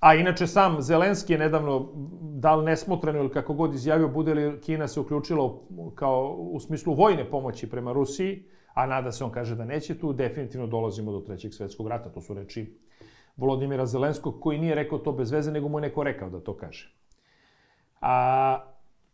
a 0.02 0.14
inače 0.14 0.47
sam 0.47 0.82
Zelenski 0.82 1.32
je 1.32 1.38
nedavno 1.38 1.88
dal 2.21 2.64
nesmotreno 2.64 3.18
ili 3.18 3.30
kako 3.30 3.54
god 3.54 3.75
izjavio, 3.75 4.09
bude 4.09 4.35
li 4.35 4.61
Kina 4.61 4.88
se 4.88 5.00
uključila 5.00 5.59
kao 5.94 6.37
u 6.38 6.61
smislu 6.61 6.94
vojne 6.94 7.30
pomoći 7.30 7.71
prema 7.71 7.92
Rusiji, 7.92 8.44
a 8.75 8.87
nada 8.87 9.12
se 9.12 9.25
on 9.25 9.30
kaže 9.30 9.54
da 9.54 9.64
neće 9.64 9.99
tu, 9.99 10.12
definitivno 10.12 10.66
dolazimo 10.66 11.12
do 11.12 11.21
Trećeg 11.21 11.54
svetskog 11.54 11.88
rata. 11.88 12.11
To 12.11 12.21
su 12.21 12.35
reči 12.35 12.78
Volodimira 13.37 13.87
Zelenskog, 13.87 14.40
koji 14.40 14.59
nije 14.59 14.75
rekao 14.75 14.99
to 14.99 15.12
bez 15.12 15.30
veze, 15.30 15.52
nego 15.52 15.68
mu 15.68 15.78
je 15.78 15.82
neko 15.82 16.02
rekao 16.02 16.30
da 16.30 16.40
to 16.40 16.56
kaže. 16.56 16.94
A, 18.00 18.59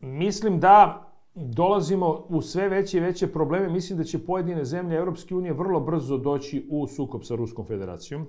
mislim 0.00 0.60
da 0.60 1.04
dolazimo 1.34 2.26
u 2.28 2.42
sve 2.42 2.68
veće 2.68 2.98
i 2.98 3.00
veće 3.00 3.32
probleme. 3.32 3.68
Mislim 3.68 3.98
da 3.98 4.04
će 4.04 4.24
pojedine 4.24 4.64
zemlje 4.64 4.96
Evropske 4.96 5.34
unije 5.34 5.52
vrlo 5.52 5.80
brzo 5.80 6.16
doći 6.16 6.66
u 6.70 6.86
sukob 6.86 7.24
sa 7.24 7.34
Ruskom 7.34 7.66
federacijom. 7.66 8.26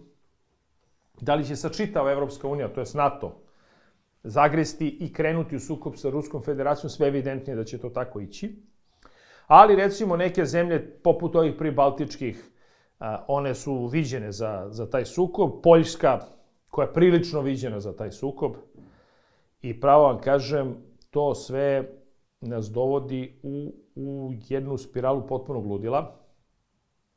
Da 1.22 1.36
li 1.36 1.46
će 1.46 1.56
sa 1.56 1.70
čitava 1.70 2.12
Evropska 2.12 2.48
unija, 2.48 2.74
to 2.74 2.80
je 2.80 2.86
NATO, 2.94 3.42
zagresti 4.24 4.88
i 4.88 5.14
krenuti 5.14 5.56
u 5.56 5.60
sukob 5.60 5.96
sa 5.96 6.10
Ruskom 6.10 6.44
federacijom, 6.44 6.90
sve 6.90 7.08
evidentnije 7.08 7.56
da 7.56 7.64
će 7.64 7.78
to 7.78 7.90
tako 7.90 8.20
ići. 8.20 8.56
Ali 9.48 9.76
recimo 9.76 10.18
neke 10.18 10.46
zemlje, 10.46 11.02
poput 11.04 11.36
ovih 11.36 11.54
pribaltičkih, 11.58 12.52
one 13.28 13.56
su 13.56 13.88
viđene 13.88 14.32
za, 14.32 14.68
za 14.70 14.90
taj 14.90 15.06
sukob. 15.06 15.52
Poljska, 15.64 16.20
koja 16.70 16.86
je 16.86 16.94
prilično 16.94 17.42
viđena 17.42 17.80
za 17.80 17.96
taj 17.96 18.12
sukob. 18.12 18.56
I 19.62 19.80
pravo 19.80 20.04
vam 20.04 20.22
kažem, 20.22 20.76
to 21.10 21.36
sve 21.36 21.90
nas 22.42 22.72
dovodi 22.72 23.40
u, 23.44 23.74
u 23.96 24.34
jednu 24.48 24.78
spiralu 24.78 25.28
potpunog 25.28 25.66
ludila, 25.66 26.16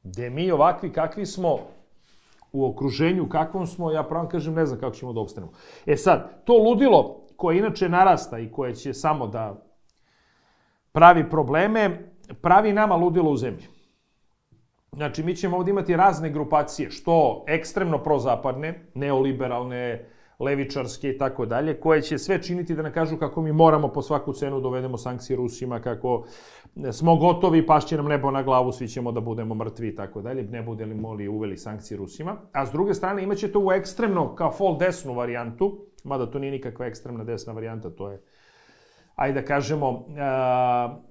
gde 0.03 0.31
mi 0.31 0.51
ovakvi 0.51 0.93
kakvi 0.93 1.27
smo 1.27 1.59
u 2.53 2.67
okruženju, 2.67 3.29
kakvom 3.29 3.67
smo, 3.67 3.91
ja 3.91 4.03
pravo 4.03 4.29
kažem, 4.29 4.55
ne 4.55 4.67
znam 4.67 4.81
kako 4.81 4.97
ćemo 4.97 5.13
da 5.13 5.21
obstanemo. 5.21 5.53
E 5.87 5.97
sad, 5.97 6.45
to 6.45 6.53
ludilo 6.53 7.27
koje 7.37 7.59
inače 7.59 7.89
narasta 7.89 8.39
i 8.39 8.53
koje 8.53 8.75
će 8.75 8.95
samo 8.95 9.27
da 9.27 9.63
pravi 10.93 11.31
probleme, 11.31 12.13
pravi 12.43 12.73
nama 12.73 12.97
ludilo 12.97 13.31
u 13.31 13.37
zemlji. 13.37 13.67
Znači, 14.93 15.23
mi 15.23 15.37
ćemo 15.37 15.57
ovdje 15.57 15.71
imati 15.71 15.97
razne 15.97 16.31
grupacije, 16.31 16.91
što 16.91 17.45
ekstremno 17.49 17.99
prozapadne, 17.99 18.87
neoliberalne, 18.95 20.09
levičarske 20.43 21.11
i 21.11 21.19
tako 21.19 21.47
dalje, 21.47 21.81
koje 21.81 22.03
će 22.03 22.19
sve 22.19 22.43
činiti 22.43 22.75
da 22.75 22.83
nakažu 22.83 23.17
kako 23.17 23.43
mi 23.43 23.53
moramo 23.53 23.89
po 23.89 24.03
svaku 24.03 24.33
cenu 24.33 24.61
dovedemo 24.61 24.99
sankcije 24.99 25.37
Rusima, 25.37 25.81
kako 25.81 26.25
smo 26.93 27.17
gotovi, 27.17 27.67
pašće 27.67 27.97
nam 27.97 28.07
nebo 28.07 28.31
na 28.31 28.43
glavu, 28.43 28.73
svi 28.73 28.89
ćemo 28.89 29.13
da 29.13 29.21
budemo 29.21 29.55
mrtvi 29.55 29.89
i 29.89 29.97
tako 29.97 30.23
dalje, 30.23 30.43
ne 30.43 30.63
bude 30.63 30.85
li 30.85 30.95
moli 30.95 31.29
uveli 31.29 31.57
sankcije 31.57 31.99
Rusima. 31.99 32.37
A 32.53 32.67
s 32.67 32.71
druge 32.73 32.95
strane 32.95 33.23
imaće 33.23 33.53
to 33.53 33.61
u 33.61 33.73
ekstremno, 33.73 34.35
kao 34.35 34.53
full 34.53 34.79
desnu 34.79 35.15
varijantu, 35.15 35.87
mada 36.05 36.27
to 36.31 36.39
nije 36.39 36.51
nikakva 36.51 36.87
ekstremna 36.87 37.25
desna 37.25 37.53
varijanta, 37.53 37.91
to 37.91 38.11
je 38.11 38.23
ajde 39.15 39.41
da 39.41 39.47
kažemo, 39.47 40.07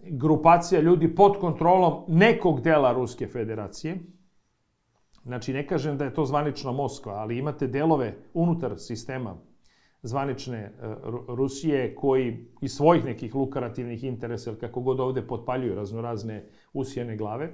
grupacija 0.04 0.82
ljudi 0.82 1.16
pod 1.16 1.40
kontrolom 1.40 2.04
nekog 2.08 2.62
dela 2.62 2.94
Ruske 2.94 3.28
federacije, 3.28 3.98
Znači, 5.24 5.54
ne 5.54 5.68
kažem 5.68 5.98
da 5.98 6.06
je 6.06 6.14
to 6.14 6.26
zvanična 6.26 6.72
Moskva, 6.72 7.14
ali 7.14 7.38
imate 7.38 7.68
delove 7.68 8.14
unutar 8.34 8.80
sistema 8.80 9.38
zvanične 10.04 10.58
e, 10.58 10.72
Rusije 11.28 11.96
koji 11.96 12.46
iz 12.62 12.72
svojih 12.72 13.06
nekih 13.06 13.36
lukrativnih 13.36 14.04
interesa, 14.04 14.56
kako 14.60 14.82
god 14.82 15.00
ovde 15.00 15.28
potpaljuju 15.28 15.76
raznorazne 15.76 16.46
usijene 16.74 17.18
glave. 17.18 17.52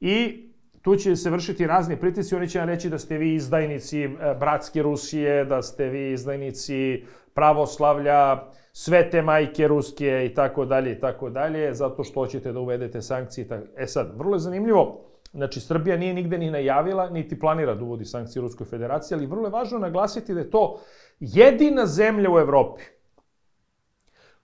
I 0.00 0.46
tu 0.82 0.96
će 0.96 1.16
se 1.16 1.30
vršiti 1.30 1.66
razni 1.66 1.96
pritisci, 1.96 2.34
oni 2.34 2.48
će 2.48 2.58
vam 2.58 2.68
reći 2.68 2.90
da 2.90 2.98
ste 2.98 3.18
vi 3.18 3.34
izdajnici 3.34 4.02
e, 4.02 4.08
bratske 4.40 4.82
Rusije, 4.82 5.44
da 5.44 5.62
ste 5.62 5.88
vi 5.88 6.12
izdajnici 6.12 7.04
pravoslavlja, 7.34 8.42
svete 8.72 9.22
majke 9.22 9.68
ruske 9.68 10.26
i 10.30 10.34
tako 10.34 10.64
dalje 10.64 10.92
i 10.92 11.00
tako 11.00 11.30
dalje, 11.30 11.74
zato 11.74 12.04
što 12.04 12.20
hoćete 12.20 12.52
da 12.52 12.60
uvedete 12.60 13.02
sankcije. 13.02 13.46
E 13.76 13.86
sad, 13.86 14.18
vrlo 14.18 14.36
je 14.36 14.38
zanimljivo, 14.38 15.09
Znači, 15.32 15.60
Srbija 15.60 15.96
nije 15.96 16.14
nigde 16.14 16.38
ni 16.38 16.50
najavila, 16.50 17.10
niti 17.10 17.40
planira 17.40 17.74
da 17.74 17.84
uvodi 17.84 18.04
sankcije 18.04 18.42
Ruskoj 18.42 18.66
federaciji, 18.66 19.16
ali 19.16 19.26
vrlo 19.26 19.46
je 19.46 19.50
važno 19.50 19.78
naglasiti 19.78 20.34
da 20.34 20.40
je 20.40 20.50
to 20.50 20.80
jedina 21.20 21.86
zemlja 21.86 22.30
u 22.30 22.38
Evropi 22.38 22.82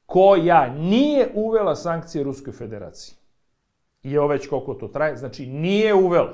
koja 0.06 0.74
nije 0.74 1.30
uvela 1.34 1.76
sankcije 1.76 2.24
Ruskoj 2.24 2.52
federaciji. 2.52 3.16
I 4.02 4.14
evo 4.14 4.26
već 4.26 4.48
koliko 4.48 4.74
to 4.74 4.88
traje, 4.88 5.16
znači 5.16 5.46
nije 5.46 5.94
uvela. 5.94 6.32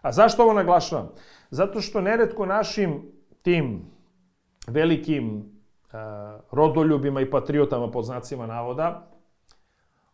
A 0.00 0.12
zašto 0.12 0.42
ovo 0.42 0.52
naglašavam? 0.52 1.08
Zato 1.50 1.80
što 1.80 2.00
neretko 2.00 2.46
našim 2.46 3.12
tim 3.42 3.90
velikim 4.66 5.36
uh, 5.36 5.40
rodoljubima 6.50 7.20
i 7.20 7.30
patriotama 7.30 7.90
pod 7.90 8.04
znacima 8.04 8.46
navoda, 8.46 9.10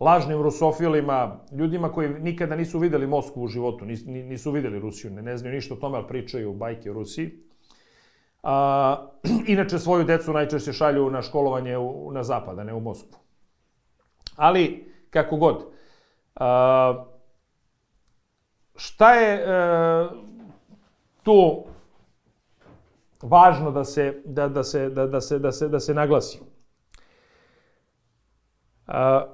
lažnim 0.00 0.42
rusofilima, 0.42 1.40
ljudima 1.52 1.92
koji 1.92 2.08
nikada 2.08 2.56
nisu 2.56 2.78
videli 2.78 3.06
Moskvu 3.06 3.42
u 3.42 3.48
životu, 3.48 3.84
nisu, 3.84 4.10
nisu 4.10 4.50
videli 4.50 4.78
Rusiju, 4.78 5.10
ne, 5.10 5.22
ne 5.22 5.36
znaju 5.36 5.54
ništa 5.54 5.74
o 5.74 5.76
tome, 5.76 5.98
ali 5.98 6.08
pričaju 6.08 6.54
bajke 6.54 6.90
o 6.90 6.94
Rusiji. 6.94 7.30
A, 8.42 9.08
inače, 9.46 9.78
svoju 9.78 10.04
decu 10.04 10.32
najčešće 10.32 10.72
šalju 10.72 11.10
na 11.10 11.22
školovanje 11.22 11.78
u, 11.78 12.10
na 12.12 12.22
zapad, 12.22 12.58
a 12.58 12.64
ne 12.64 12.74
u 12.74 12.80
Moskvu. 12.80 13.18
Ali, 14.36 14.92
kako 15.10 15.36
god, 15.36 15.66
a, 16.34 17.04
šta 18.76 19.14
je 19.14 19.44
a, 19.46 20.08
e, 20.12 20.16
tu 21.22 21.64
važno 23.22 23.70
da 23.70 23.84
se, 23.84 24.22
da, 24.24 24.48
da, 24.48 24.64
se, 24.64 24.90
da, 24.90 25.06
da, 25.06 25.20
se, 25.20 25.38
da, 25.38 25.52
se, 25.52 25.68
da 25.68 25.80
se 25.80 25.94
naglasi? 25.94 26.40
A, 28.86 29.26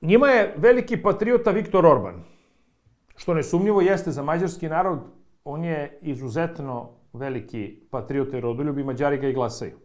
Njima 0.00 0.26
je 0.26 0.54
veliki 0.56 1.02
patriota 1.02 1.50
Viktor 1.50 1.86
Orban, 1.86 2.24
što 3.16 3.34
nesumnjivo 3.34 3.80
jeste 3.80 4.10
za 4.10 4.22
mađarski 4.22 4.68
narod, 4.68 4.98
on 5.44 5.64
je 5.64 5.98
izuzetno 6.02 6.90
veliki 7.12 7.80
patriot 7.90 8.32
i 8.32 8.40
rodoljub 8.40 8.78
i 8.78 8.84
Mađari 8.84 9.18
ga 9.18 9.28
i 9.28 9.32
glasaju. 9.32 9.78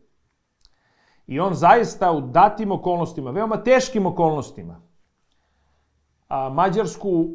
I 1.28 1.40
on 1.40 1.54
zaista 1.54 2.12
u 2.12 2.22
datim 2.22 2.72
okolnostima, 2.72 3.32
veoma 3.32 3.64
teškim 3.64 4.06
okolnostima, 4.06 4.82
a, 6.28 6.50
Mađarsku, 6.50 7.30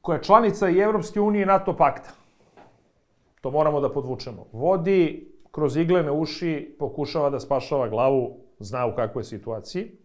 koja 0.00 0.16
je 0.16 0.22
članica 0.22 0.70
i 0.70 0.78
Evropske 0.78 1.20
unije 1.20 1.42
i 1.42 1.46
NATO 1.46 1.76
pakta, 1.76 2.10
to 3.40 3.50
moramo 3.50 3.80
da 3.80 3.92
podvučemo, 3.92 4.46
vodi 4.52 5.32
kroz 5.50 5.76
iglene 5.76 6.10
uši, 6.10 6.76
pokušava 6.78 7.30
da 7.30 7.40
spašava 7.40 7.88
glavu, 7.88 8.36
zna 8.58 8.86
u 8.86 8.94
kakvoj 8.96 9.24
situaciji. 9.24 10.01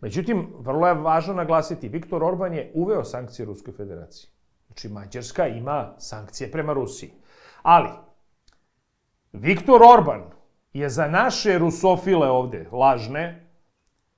Međutim, 0.00 0.52
vrlo 0.58 0.88
je 0.88 0.94
važno 0.94 1.34
naglasiti, 1.34 1.88
Viktor 1.88 2.24
Orban 2.24 2.54
je 2.54 2.72
uveo 2.74 3.04
sankcije 3.04 3.46
Ruskoj 3.46 3.74
federaciji. 3.74 4.30
Znači, 4.66 4.88
Mađarska 4.88 5.46
ima 5.46 5.94
sankcije 5.98 6.50
prema 6.50 6.72
Rusiji. 6.72 7.12
Ali, 7.62 7.88
Viktor 9.32 9.82
Orban 9.82 10.22
je 10.72 10.88
za 10.88 11.08
naše 11.08 11.58
rusofile 11.58 12.28
ovde, 12.30 12.68
lažne, 12.72 13.50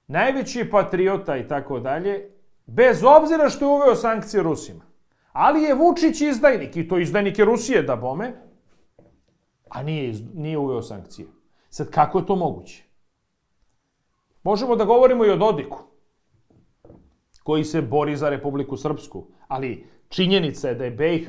najveći 0.06 0.70
patriota 0.70 1.36
i 1.36 1.48
tako 1.48 1.80
dalje, 1.80 2.30
bez 2.66 3.04
obzira 3.04 3.48
što 3.48 3.64
je 3.64 3.68
uveo 3.68 3.94
sankcije 3.94 4.42
Rusima. 4.42 4.84
Ali 5.32 5.62
je 5.62 5.74
Vučić 5.74 6.20
izdajnik, 6.20 6.76
i 6.76 6.88
to 6.88 6.98
izdajnik 6.98 7.38
je 7.38 7.44
Rusije 7.44 7.82
da 7.82 7.96
bome, 7.96 8.32
a 9.68 9.82
nije, 9.82 10.14
nije 10.34 10.58
uveo 10.58 10.82
sankcije. 10.82 11.28
Sad, 11.70 11.90
kako 11.90 12.18
je 12.18 12.26
to 12.26 12.36
moguće? 12.36 12.87
Možemo 14.42 14.76
da 14.76 14.84
govorimo 14.84 15.24
i 15.24 15.30
o 15.30 15.36
Dodiku, 15.36 15.78
koji 17.42 17.64
se 17.64 17.82
bori 17.82 18.16
za 18.16 18.28
Republiku 18.28 18.76
Srpsku, 18.76 19.26
ali 19.48 19.86
činjenica 20.08 20.68
je 20.68 20.74
da 20.74 20.84
je 20.84 20.90
BiH 20.90 21.28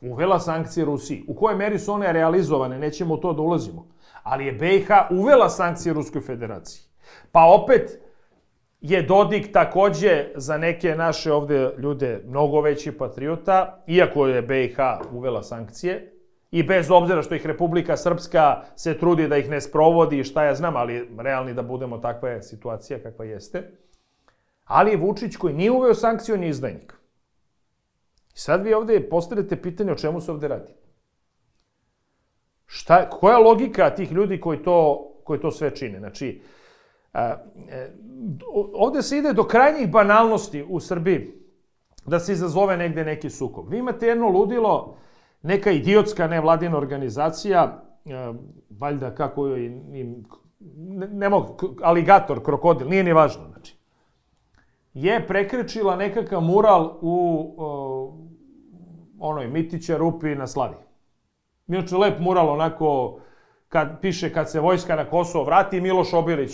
uvela 0.00 0.40
sankcije 0.40 0.84
Rusiji. 0.84 1.24
U 1.28 1.34
kojoj 1.34 1.56
meri 1.56 1.78
su 1.78 1.92
one 1.92 2.12
realizovane, 2.12 2.78
nećemo 2.78 3.14
u 3.14 3.16
to 3.16 3.32
da 3.32 3.42
ulazimo. 3.42 3.88
Ali 4.22 4.46
je 4.46 4.52
BiH 4.52 4.88
uvela 5.10 5.48
sankcije 5.48 5.92
Ruskoj 5.92 6.20
federaciji. 6.20 6.82
Pa 7.32 7.44
opet 7.44 8.00
je 8.80 9.02
Dodik 9.02 9.52
takođe 9.52 10.32
za 10.34 10.58
neke 10.58 10.94
naše 10.94 11.32
ovde 11.32 11.70
ljude 11.78 12.22
mnogo 12.26 12.60
veći 12.60 12.92
patriota, 12.92 13.84
iako 13.86 14.26
je 14.26 14.42
BiH 14.42 14.78
uvela 15.12 15.42
sankcije, 15.42 16.15
i 16.50 16.62
bez 16.62 16.90
obzira 16.90 17.22
što 17.22 17.34
ih 17.34 17.46
Republika 17.46 17.96
Srpska 17.96 18.62
se 18.76 18.98
trudi 18.98 19.28
da 19.28 19.36
ih 19.36 19.50
ne 19.50 19.60
sprovodi, 19.60 20.24
šta 20.24 20.44
ja 20.44 20.54
znam, 20.54 20.76
ali 20.76 21.10
realni 21.18 21.54
da 21.54 21.62
budemo 21.62 21.98
takva 21.98 22.28
je 22.28 22.42
situacija 22.42 23.02
kakva 23.02 23.24
jeste. 23.24 23.70
Ali 24.64 24.90
je 24.90 24.96
Vučić 24.96 25.36
koji 25.36 25.54
nije 25.54 25.70
uveo 25.70 25.94
sankciju, 25.94 26.34
on 26.34 26.42
je 26.42 26.48
izdajnik. 26.48 26.94
I 28.34 28.38
sad 28.38 28.64
vi 28.64 28.74
ovde 28.74 29.08
postavljate 29.08 29.62
pitanje 29.62 29.92
o 29.92 29.96
čemu 29.96 30.20
se 30.20 30.32
ovde 30.32 30.48
radi. 30.48 30.72
Šta, 32.66 33.10
koja 33.10 33.38
logika 33.38 33.94
tih 33.94 34.12
ljudi 34.12 34.40
koji 34.40 34.62
to, 34.62 35.08
koji 35.24 35.40
to 35.40 35.50
sve 35.50 35.74
čine? 35.74 35.98
Znači, 35.98 36.42
a, 37.12 37.36
e, 37.70 37.90
ovde 38.74 39.02
se 39.02 39.18
ide 39.18 39.32
do 39.32 39.44
krajnjih 39.44 39.90
banalnosti 39.90 40.64
u 40.68 40.80
Srbiji 40.80 41.32
da 42.06 42.20
se 42.20 42.32
izazove 42.32 42.76
negde 42.76 43.04
neki 43.04 43.30
sukob. 43.30 43.70
Vi 43.70 43.78
imate 43.78 44.06
jedno 44.06 44.28
ludilo, 44.28 44.96
neka 45.46 45.70
idiotska 45.70 46.26
nevladina 46.26 46.76
organizacija, 46.78 47.82
e, 48.04 48.32
valjda 48.70 49.14
kako 49.14 49.46
je, 49.46 49.70
ne, 50.76 51.08
ne 51.08 51.28
mogu, 51.28 51.76
aligator, 51.82 52.44
krokodil, 52.44 52.88
nije 52.88 53.04
ni 53.04 53.12
važno, 53.12 53.42
znači, 53.52 53.76
je 54.94 55.26
prekrečila 55.26 55.96
nekakav 55.96 56.40
mural 56.40 56.98
u 57.00 57.54
o, 57.58 58.18
onoj 59.18 59.48
Mitića 59.48 59.96
Rupi 59.96 60.34
na 60.34 60.46
Slavi. 60.46 60.76
Inače, 61.68 61.96
lep 61.96 62.20
mural, 62.20 62.48
onako, 62.48 63.20
kad 63.68 64.00
piše 64.00 64.32
kad 64.32 64.50
se 64.50 64.60
vojska 64.60 64.96
na 64.96 65.04
Kosovo 65.10 65.44
vrati, 65.44 65.80
Miloš 65.80 66.12
Obilić 66.12 66.52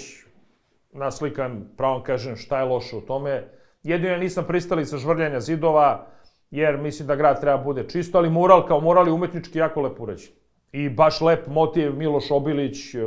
naslikan, 0.92 1.64
pravo 1.76 2.02
kažem, 2.02 2.36
šta 2.36 2.58
je 2.58 2.64
loše 2.64 2.96
u 2.96 3.00
tome. 3.00 3.48
Jedino 3.82 4.10
ja 4.10 4.18
nisam 4.18 4.44
pristalica 4.48 4.96
žvrljanja 4.96 5.40
zidova, 5.40 6.06
jer 6.52 6.78
mislim 6.78 7.08
da 7.08 7.16
grad 7.16 7.40
treba 7.40 7.58
bude 7.58 7.88
čisto, 7.88 8.18
ali 8.18 8.30
mural 8.30 8.66
kao 8.66 8.80
mural 8.80 9.06
je 9.06 9.12
umetnički 9.12 9.58
jako 9.58 9.80
lep 9.80 10.00
uređen. 10.00 10.32
I 10.72 10.88
baš 10.88 11.20
lep 11.20 11.46
motiv, 11.46 11.96
Miloš 11.96 12.30
Obilić, 12.30 12.94
e, 12.94 12.98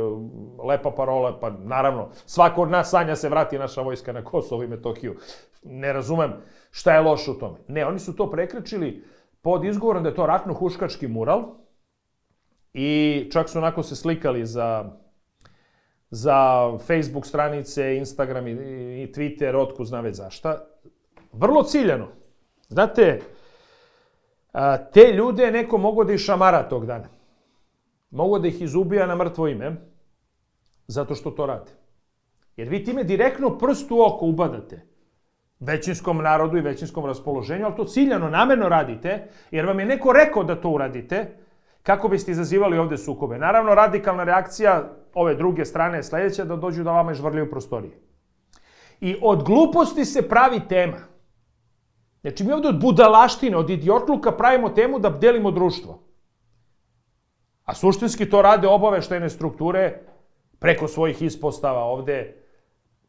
lepa 0.68 0.90
parola, 0.90 1.38
pa 1.40 1.50
naravno, 1.50 2.08
svako 2.26 2.62
od 2.62 2.70
nas 2.70 2.90
sanja 2.90 3.16
se 3.16 3.28
vrati 3.28 3.58
naša 3.58 3.82
vojska 3.82 4.12
na 4.12 4.24
Kosovo 4.24 4.62
i 4.62 4.68
Metohiju. 4.68 5.16
Ne 5.62 5.92
razumem 5.92 6.32
šta 6.70 6.94
je 6.94 7.00
loše 7.00 7.30
u 7.30 7.34
tome. 7.34 7.58
Ne, 7.68 7.86
oni 7.86 7.98
su 7.98 8.16
to 8.16 8.30
prekrečili 8.30 9.04
pod 9.42 9.64
izgovorom 9.64 10.02
da 10.02 10.08
je 10.08 10.14
to 10.14 10.26
ratno-huškački 10.26 11.08
mural 11.08 11.44
i 12.74 13.28
čak 13.32 13.48
su 13.48 13.58
onako 13.58 13.82
se 13.82 13.96
slikali 13.96 14.46
za, 14.46 14.92
za 16.10 16.70
Facebook 16.78 17.26
stranice, 17.26 17.96
Instagram 17.96 18.46
i, 18.46 18.50
i 19.02 19.12
Twitter, 19.14 19.56
otku 19.56 19.84
zna 19.84 20.00
već 20.00 20.16
zašta. 20.16 20.66
Vrlo 21.32 21.62
ciljano. 21.62 22.08
Znate, 22.68 23.20
te 24.92 25.12
ljude 25.12 25.50
neko 25.50 25.78
mogo 25.78 26.04
da 26.04 26.12
ih 26.12 26.20
šamara 26.20 26.68
tog 26.68 26.86
dana. 26.86 27.08
Mogo 28.10 28.38
da 28.38 28.48
ih 28.48 28.62
izubija 28.62 29.06
na 29.06 29.16
mrtvo 29.16 29.48
ime, 29.48 29.76
zato 30.86 31.14
što 31.14 31.30
to 31.30 31.46
rade. 31.46 31.70
Jer 32.56 32.68
vi 32.68 32.84
time 32.84 33.04
direktno 33.04 33.58
prst 33.58 33.90
u 33.90 34.00
oko 34.00 34.26
ubadate 34.26 34.86
većinskom 35.60 36.18
narodu 36.18 36.56
i 36.56 36.60
većinskom 36.60 37.06
raspoloženju, 37.06 37.64
ali 37.64 37.76
to 37.76 37.84
ciljano, 37.84 38.30
namerno 38.30 38.68
radite, 38.68 39.28
jer 39.50 39.66
vam 39.66 39.80
je 39.80 39.86
neko 39.86 40.12
rekao 40.12 40.44
da 40.44 40.60
to 40.60 40.70
uradite, 40.70 41.36
kako 41.82 42.08
biste 42.08 42.30
izazivali 42.30 42.78
ovde 42.78 42.96
sukobe. 42.96 43.38
Naravno, 43.38 43.74
radikalna 43.74 44.24
reakcija 44.24 44.92
ove 45.14 45.34
druge 45.34 45.64
strane 45.64 45.98
je 45.98 46.02
sledeća 46.02 46.44
da 46.44 46.56
dođu 46.56 46.84
da 46.84 46.92
vama 46.92 47.14
žvrljaju 47.14 47.50
prostorije. 47.50 48.00
I 49.00 49.16
od 49.22 49.44
gluposti 49.44 50.04
se 50.04 50.28
pravi 50.28 50.60
tema. 50.68 51.15
Znači, 52.26 52.44
mi 52.44 52.52
ovde 52.52 52.68
od 52.68 52.80
budalaštine, 52.80 53.56
od 53.56 53.70
idiotluka 53.70 54.32
pravimo 54.32 54.68
temu 54.68 54.98
da 54.98 55.10
delimo 55.10 55.50
društvo. 55.50 55.98
A 57.64 57.74
suštinski 57.74 58.30
to 58.30 58.42
rade 58.42 58.68
obaveštajne 58.68 59.30
strukture 59.30 60.00
preko 60.58 60.88
svojih 60.88 61.22
ispostava 61.22 61.84
ovde 61.84 62.34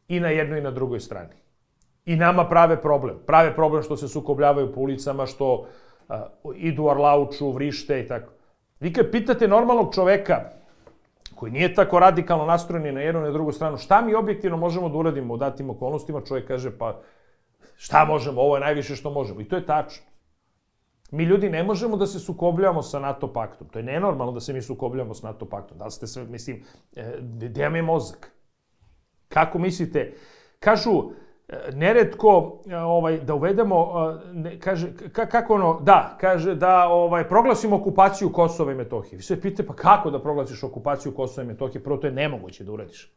i 0.07 0.19
na 0.19 0.29
jednoj 0.29 0.59
i 0.59 0.61
na 0.61 0.71
drugoj 0.71 0.99
strani 0.99 1.33
i 2.05 2.15
nama 2.15 2.45
prave 2.45 2.81
problem. 2.81 3.17
Prave 3.25 3.55
problem 3.55 3.83
što 3.83 3.97
se 3.97 4.07
sukobljavaju 4.07 4.73
po 4.73 4.81
ulicama, 4.81 5.25
što 5.25 5.53
uh, 5.55 6.15
idu 6.55 6.87
arlauču, 6.87 7.51
vrište 7.51 7.99
i 8.01 8.07
tako. 8.07 8.31
Vi 8.79 8.93
kad 8.93 9.11
pitate 9.11 9.47
normalnog 9.47 9.93
čoveka, 9.95 10.41
koji 11.35 11.51
nije 11.51 11.73
tako 11.73 11.99
radikalno 11.99 12.45
nastrojen 12.45 12.95
na 12.95 13.01
jednu 13.01 13.21
i 13.21 13.23
na 13.23 13.31
drugu 13.31 13.51
stranu, 13.51 13.77
šta 13.77 14.01
mi 14.01 14.15
objektivno 14.15 14.57
možemo 14.57 14.89
da 14.89 14.97
uradimo 14.97 15.33
u 15.33 15.37
datim 15.37 15.69
okolnostima, 15.69 16.21
čovjek 16.21 16.47
kaže, 16.47 16.77
pa 16.77 17.01
šta 17.77 18.05
možemo, 18.05 18.41
ovo 18.41 18.55
je 18.55 18.61
najviše 18.61 18.95
što 18.95 19.09
možemo. 19.09 19.41
I 19.41 19.47
to 19.47 19.55
je 19.55 19.65
tačno. 19.65 20.05
Mi 21.11 21.23
ljudi 21.23 21.49
ne 21.49 21.63
možemo 21.63 21.97
da 21.97 22.07
se 22.07 22.19
sukobljavamo 22.19 22.81
sa 22.81 22.99
NATO 22.99 23.33
paktom. 23.33 23.67
To 23.67 23.79
je 23.79 23.83
nenormalno 23.83 24.33
da 24.33 24.39
se 24.39 24.53
mi 24.53 24.61
sukobljavamo 24.61 25.13
sa 25.13 25.27
NATO 25.27 25.45
paktom. 25.45 25.77
Da 25.77 25.85
li 25.85 25.91
ste 25.91 26.07
sve, 26.07 26.23
mislim, 26.23 26.63
e, 26.95 27.17
gde 27.21 27.63
je 27.63 27.81
mozak? 27.81 28.31
Kako 29.29 29.59
mislite? 29.59 30.13
Kažu, 30.59 31.03
neretko 31.73 32.61
ovaj 32.85 33.17
da 33.17 33.33
uvedemo 33.33 33.91
ne, 34.33 34.59
kaže 34.59 34.87
kako 35.11 35.53
ono 35.53 35.79
da 35.81 36.17
kaže 36.21 36.55
da 36.55 36.87
ovaj 36.87 37.27
proglasimo 37.27 37.75
okupaciju 37.75 38.31
Kosova 38.31 38.71
i 38.71 38.75
Metohije. 38.75 39.17
Vi 39.17 39.23
se 39.23 39.41
pitate 39.41 39.67
pa 39.67 39.73
kako 39.73 40.11
da 40.11 40.21
proglasiš 40.21 40.63
okupaciju 40.63 41.15
Kosova 41.15 41.45
i 41.45 41.47
Metohije? 41.47 41.83
Prvo 41.83 41.97
to 41.97 42.07
je 42.07 42.13
nemoguće 42.13 42.63
da 42.63 42.71
uradiš. 42.71 43.16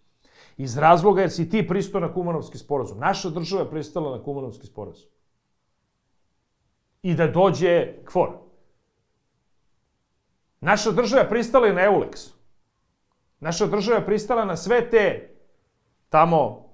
Iz 0.60 0.76
razloga 0.76 1.20
jer 1.20 1.30
si 1.30 1.48
ti 1.48 1.68
pristao 1.68 2.00
na 2.00 2.12
Kumanovski 2.12 2.58
sporazum. 2.58 2.98
Naša 2.98 3.30
država 3.30 3.62
je 3.62 3.70
pristala 3.70 4.10
na 4.16 4.22
Kumanovski 4.22 4.66
sporazum. 4.66 5.08
I 7.02 7.14
da 7.14 7.26
dođe 7.26 7.94
KFOR. 8.04 8.28
Naša 10.60 10.90
država 10.90 11.22
je 11.22 11.28
pristala 11.28 11.68
i 11.68 11.72
na 11.72 11.80
EULEX. 11.80 12.28
Naša 13.40 13.66
država 13.66 13.98
je 13.98 14.06
pristala 14.06 14.44
na 14.44 14.56
sve 14.56 14.90
te 14.90 15.30
tamo 16.08 16.68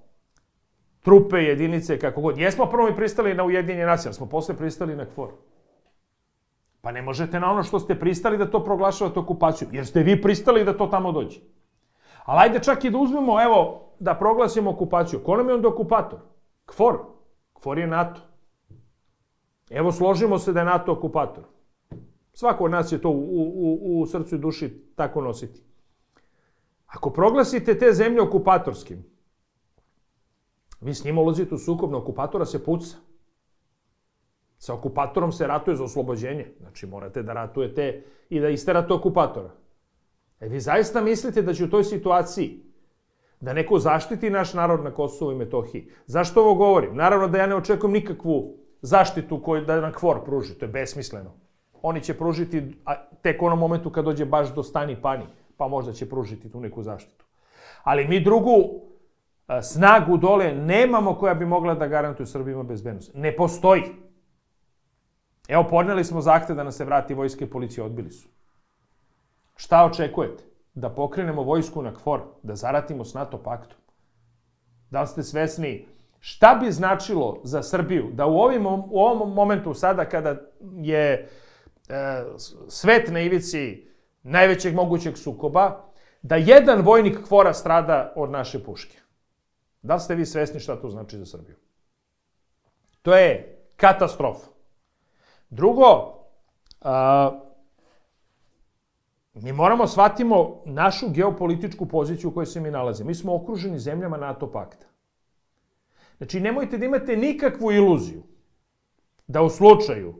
trupe, 0.99 1.37
jedinice, 1.37 1.99
kako 1.99 2.21
god. 2.21 2.37
Jesmo 2.37 2.65
prvo 2.65 2.89
i 2.89 2.95
pristali 2.95 3.33
na 3.33 3.43
Ujedinje 3.43 3.85
nacije, 3.85 4.09
ali 4.09 4.15
smo 4.15 4.25
posle 4.25 4.57
pristali 4.57 4.95
na 4.95 5.05
KFOR. 5.05 5.29
Pa 6.81 6.91
ne 6.91 7.01
možete 7.01 7.39
na 7.39 7.51
ono 7.51 7.63
što 7.63 7.79
ste 7.79 7.99
pristali 7.99 8.37
da 8.37 8.51
to 8.51 8.63
proglašavate 8.63 9.19
okupaciju, 9.19 9.67
jer 9.71 9.85
ste 9.85 10.03
vi 10.03 10.21
pristali 10.21 10.65
da 10.65 10.77
to 10.77 10.87
tamo 10.87 11.11
dođe. 11.11 11.39
Ali 12.27 12.39
ajde 12.41 12.59
čak 12.63 12.83
i 12.85 12.89
da 12.91 12.97
uzmemo, 12.97 13.41
evo, 13.43 13.91
da 13.99 14.15
proglasimo 14.15 14.69
okupaciju. 14.69 15.23
Ko 15.23 15.37
nam 15.37 15.49
je 15.49 15.55
onda 15.55 15.67
okupator? 15.67 16.19
KFOR. 16.65 16.99
KFOR 17.53 17.79
je 17.79 17.87
NATO. 17.87 18.21
Evo, 19.69 19.91
složimo 19.91 20.39
se 20.39 20.53
da 20.53 20.59
je 20.59 20.65
NATO 20.65 20.91
okupator. 20.91 21.43
Svako 22.33 22.65
od 22.65 22.71
nas 22.71 22.89
će 22.89 23.01
to 23.01 23.09
u, 23.09 23.13
u, 23.13 24.01
u 24.01 24.05
srcu 24.05 24.35
i 24.35 24.39
duši 24.39 24.69
tako 24.95 25.21
nositi. 25.21 25.63
Ako 26.87 27.09
proglasite 27.09 27.79
te 27.79 27.93
zemlje 27.93 28.21
okupatorskim, 28.21 29.03
Vi 30.81 30.93
s 30.93 31.03
njima 31.03 31.21
ulazite 31.21 31.55
u 31.55 31.57
sukob, 31.57 31.91
na 31.91 31.97
okupatora 31.97 32.45
se 32.45 32.63
puca. 32.63 32.97
Sa 34.57 34.73
okupatorom 34.73 35.31
se 35.31 35.47
ratuje 35.47 35.75
za 35.75 35.83
oslobođenje. 35.83 36.53
Znači, 36.59 36.85
morate 36.85 37.23
da 37.23 37.33
ratujete 37.33 38.03
i 38.29 38.39
da 38.39 38.49
isterate 38.49 38.93
okupatora. 38.93 39.51
E 40.39 40.47
vi 40.47 40.59
zaista 40.59 41.01
mislite 41.01 41.41
da 41.41 41.53
će 41.53 41.63
u 41.63 41.69
toj 41.69 41.83
situaciji 41.83 42.63
da 43.39 43.53
neko 43.53 43.79
zaštiti 43.79 44.29
naš 44.29 44.53
narod 44.53 44.83
na 44.83 44.91
Kosovu 44.91 45.31
i 45.31 45.35
Metohiji? 45.35 45.91
Zašto 46.05 46.41
ovo 46.41 46.53
govorim? 46.53 46.95
Naravno 46.95 47.27
da 47.27 47.37
ja 47.37 47.47
ne 47.47 47.55
očekujem 47.55 47.93
nikakvu 47.93 48.53
zaštitu 48.81 49.41
koju 49.43 49.65
da 49.65 49.81
nam 49.81 49.93
kvor 49.93 50.23
pruži. 50.25 50.53
To 50.53 50.65
je 50.65 50.69
besmisleno. 50.69 51.33
Oni 51.81 52.01
će 52.01 52.17
pružiti 52.17 52.75
tek 53.21 53.41
onom 53.41 53.59
momentu 53.59 53.89
kad 53.89 54.05
dođe 54.05 54.25
baš 54.25 54.53
do 54.55 54.63
stani 54.63 55.01
pani, 55.01 55.25
pa 55.57 55.67
možda 55.67 55.93
će 55.93 56.09
pružiti 56.09 56.51
tu 56.51 56.59
neku 56.59 56.83
zaštitu. 56.83 57.25
Ali 57.83 58.07
mi 58.07 58.23
drugu 58.23 58.81
a, 59.47 59.61
snagu 59.61 60.17
dole 60.17 60.53
nemamo 60.53 61.15
koja 61.15 61.33
bi 61.33 61.45
mogla 61.45 61.75
da 61.75 61.87
garantuje 61.87 62.27
Srbima 62.27 62.63
bezbednost. 62.63 63.11
Ne 63.13 63.35
postoji. 63.35 63.83
Evo, 65.47 65.63
podneli 65.69 66.03
smo 66.03 66.21
zahte 66.21 66.53
da 66.53 66.63
nas 66.63 66.75
se 66.75 66.85
vrati 66.85 67.13
vojske 67.13 67.45
i 67.45 67.49
policije, 67.49 67.83
odbili 67.83 68.11
su. 68.11 68.27
Šta 69.57 69.85
očekujete? 69.85 70.43
Da 70.73 70.89
pokrenemo 70.89 71.43
vojsku 71.43 71.81
na 71.81 71.93
KFOR, 71.93 72.21
da 72.43 72.55
zaratimo 72.55 73.05
s 73.05 73.13
NATO 73.13 73.37
paktom. 73.43 73.77
Da 74.89 75.01
li 75.01 75.07
ste 75.07 75.23
svesni 75.23 75.85
šta 76.19 76.55
bi 76.55 76.71
značilo 76.71 77.41
za 77.43 77.63
Srbiju 77.63 78.09
da 78.13 78.25
u, 78.25 78.37
ovim, 78.37 78.65
u 78.65 78.99
ovom 78.99 79.33
momentu 79.33 79.73
sada 79.73 80.05
kada 80.05 80.35
je 80.75 81.29
e, 81.89 82.23
svet 82.67 83.11
na 83.11 83.21
ivici 83.21 83.87
najvećeg 84.23 84.75
mogućeg 84.75 85.17
sukoba, 85.17 85.83
da 86.21 86.35
jedan 86.35 86.81
vojnik 86.81 87.23
KFOR-a 87.23 87.53
strada 87.53 88.13
od 88.15 88.31
naše 88.31 88.63
puške? 88.63 88.97
Da 89.81 89.93
li 89.93 89.99
ste 89.99 90.15
vi 90.15 90.25
svesni 90.25 90.59
šta 90.59 90.75
to 90.75 90.89
znači 90.89 91.17
za 91.17 91.25
Srbiju? 91.25 91.55
To 93.01 93.15
je 93.15 93.57
katastrofa. 93.75 94.47
Drugo, 95.49 96.13
a, 96.81 97.46
mi 99.41 99.51
moramo 99.51 99.87
shvatimo 99.87 100.61
našu 100.65 101.09
geopolitičku 101.09 101.85
poziciju 101.85 102.29
u 102.29 102.33
kojoj 102.33 102.45
se 102.45 102.61
mi 102.61 102.71
nalazimo. 102.71 103.07
Mi 103.07 103.15
smo 103.15 103.35
okruženi 103.35 103.79
zemljama 103.79 104.17
NATO 104.17 104.51
pakta. 104.51 104.87
Znači, 106.17 106.39
nemojte 106.39 106.77
da 106.77 106.85
imate 106.85 107.17
nikakvu 107.17 107.71
iluziju 107.71 108.23
da 109.27 109.41
u 109.41 109.49
slučaju 109.49 110.13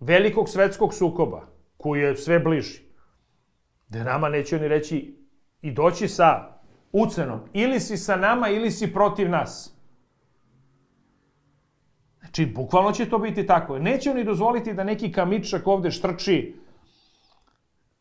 velikog 0.00 0.48
svetskog 0.48 0.94
sukoba, 0.94 1.46
koji 1.76 2.00
je 2.00 2.16
sve 2.16 2.38
bliži, 2.38 2.82
da 3.88 4.04
nama 4.04 4.28
neće 4.28 4.56
oni 4.56 4.68
reći 4.68 5.16
i 5.62 5.72
doći 5.72 6.08
sa 6.08 6.58
ucenom, 6.92 7.40
ili 7.52 7.80
si 7.80 7.96
sa 7.96 8.16
nama, 8.16 8.48
ili 8.48 8.70
si 8.70 8.92
protiv 8.92 9.30
nas. 9.30 9.74
Znači, 12.20 12.46
bukvalno 12.46 12.92
će 12.92 13.08
to 13.08 13.18
biti 13.18 13.46
tako. 13.46 13.78
Neće 13.78 14.10
oni 14.10 14.24
dozvoliti 14.24 14.74
da 14.74 14.84
neki 14.84 15.12
kamičak 15.12 15.66
ovde 15.66 15.90
štrči 15.90 16.54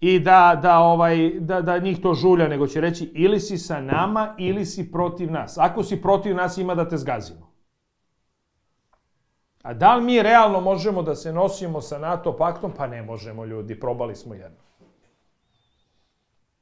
i 0.03 0.19
da, 0.19 0.59
da, 0.61 0.79
ovaj, 0.79 1.29
da, 1.39 1.61
da 1.61 1.77
njih 1.77 2.01
to 2.01 2.13
žulja, 2.13 2.47
nego 2.47 2.67
će 2.67 2.81
reći 2.81 3.11
ili 3.13 3.39
si 3.39 3.57
sa 3.57 3.81
nama 3.81 4.35
ili 4.37 4.65
si 4.65 4.91
protiv 4.91 5.31
nas. 5.31 5.57
Ako 5.57 5.83
si 5.83 6.01
protiv 6.01 6.35
nas 6.35 6.57
ima 6.57 6.75
da 6.75 6.89
te 6.89 6.97
zgazimo. 6.97 7.53
A 9.61 9.73
da 9.73 9.95
li 9.95 10.03
mi 10.03 10.23
realno 10.23 10.61
možemo 10.61 11.03
da 11.03 11.15
se 11.15 11.33
nosimo 11.33 11.81
sa 11.81 11.99
NATO 11.99 12.35
paktom? 12.37 12.71
Pa 12.77 12.87
ne 12.87 13.01
možemo 13.01 13.45
ljudi, 13.45 13.79
probali 13.79 14.15
smo 14.15 14.33
jedno. 14.33 14.57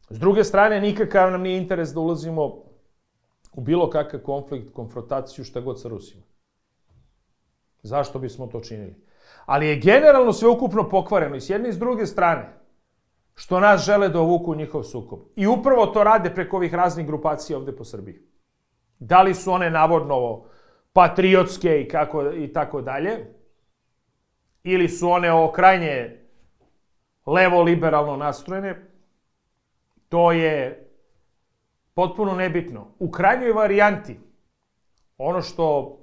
S 0.10 0.20
druge 0.20 0.44
strane, 0.44 0.82
nikakav 0.82 1.32
nam 1.32 1.42
nije 1.42 1.58
interes 1.58 1.94
da 1.94 2.00
ulazimo 2.00 2.46
u 3.54 3.62
bilo 3.62 3.90
kakav 3.90 4.20
konflikt, 4.20 4.74
konfrontaciju, 4.74 5.46
šta 5.46 5.62
god 5.62 5.82
sa 5.82 5.90
Rusima. 5.90 6.24
Zašto 7.84 8.20
bismo 8.20 8.48
to 8.48 8.60
činili? 8.60 8.96
Ali 9.46 9.68
je 9.68 9.80
generalno 9.80 10.34
sveukupno 10.34 10.90
pokvareno 10.90 11.36
i 11.36 11.42
s 11.42 11.50
jedne 11.50 11.70
i 11.70 11.74
s 11.74 11.80
druge 11.80 12.06
strane 12.06 12.61
što 13.36 13.60
nas 13.60 13.86
žele 13.86 14.10
da 14.10 14.20
ovuku 14.20 14.56
njihov 14.56 14.84
sukob. 14.84 15.20
I 15.36 15.48
upravo 15.48 15.86
to 15.86 16.04
rade 16.04 16.30
preko 16.36 16.58
ovih 16.58 16.74
raznih 16.74 17.08
grupacija 17.08 17.58
ovde 17.58 17.76
po 17.76 17.84
Srbiji. 17.84 18.20
Da 19.00 19.22
li 19.22 19.34
su 19.34 19.52
one 19.52 19.70
navodno 19.70 20.44
patriotske 20.94 21.82
i, 21.82 21.88
kako, 21.88 22.32
i 22.32 22.54
tako 22.54 22.82
dalje, 22.82 23.34
ili 24.64 24.90
su 24.90 25.10
one 25.10 25.32
o 25.34 25.52
krajnje 25.52 26.20
levo-liberalno 27.26 28.18
nastrojene, 28.18 28.92
to 30.10 30.32
je 30.32 30.88
potpuno 31.94 32.36
nebitno. 32.36 32.88
U 33.00 33.12
krajnjoj 33.12 33.52
varijanti, 33.52 34.20
ono 35.18 35.42
što 35.42 35.98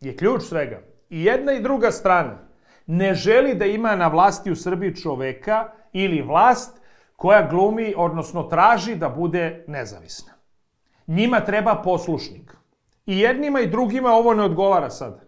je 0.00 0.16
ključ 0.16 0.42
svega, 0.42 0.82
i 1.10 1.24
jedna 1.24 1.52
i 1.52 1.62
druga 1.62 1.90
strana 1.90 2.38
ne 2.86 3.14
želi 3.14 3.54
da 3.54 3.64
ima 3.64 3.96
na 3.96 4.08
vlasti 4.08 4.50
u 4.50 4.56
Srbiji 4.56 4.96
čoveka 4.96 5.72
ili 5.92 6.22
vlast 6.22 6.80
koja 7.16 7.48
glumi, 7.48 7.94
odnosno 7.96 8.42
traži 8.42 8.94
da 8.96 9.08
bude 9.08 9.64
nezavisna. 9.68 10.32
Njima 11.06 11.40
treba 11.40 11.82
poslušnik. 11.84 12.56
I 13.06 13.18
jednima 13.18 13.60
i 13.60 13.70
drugima 13.70 14.10
ovo 14.10 14.34
ne 14.34 14.42
odgovara 14.42 14.90
sad. 14.90 15.26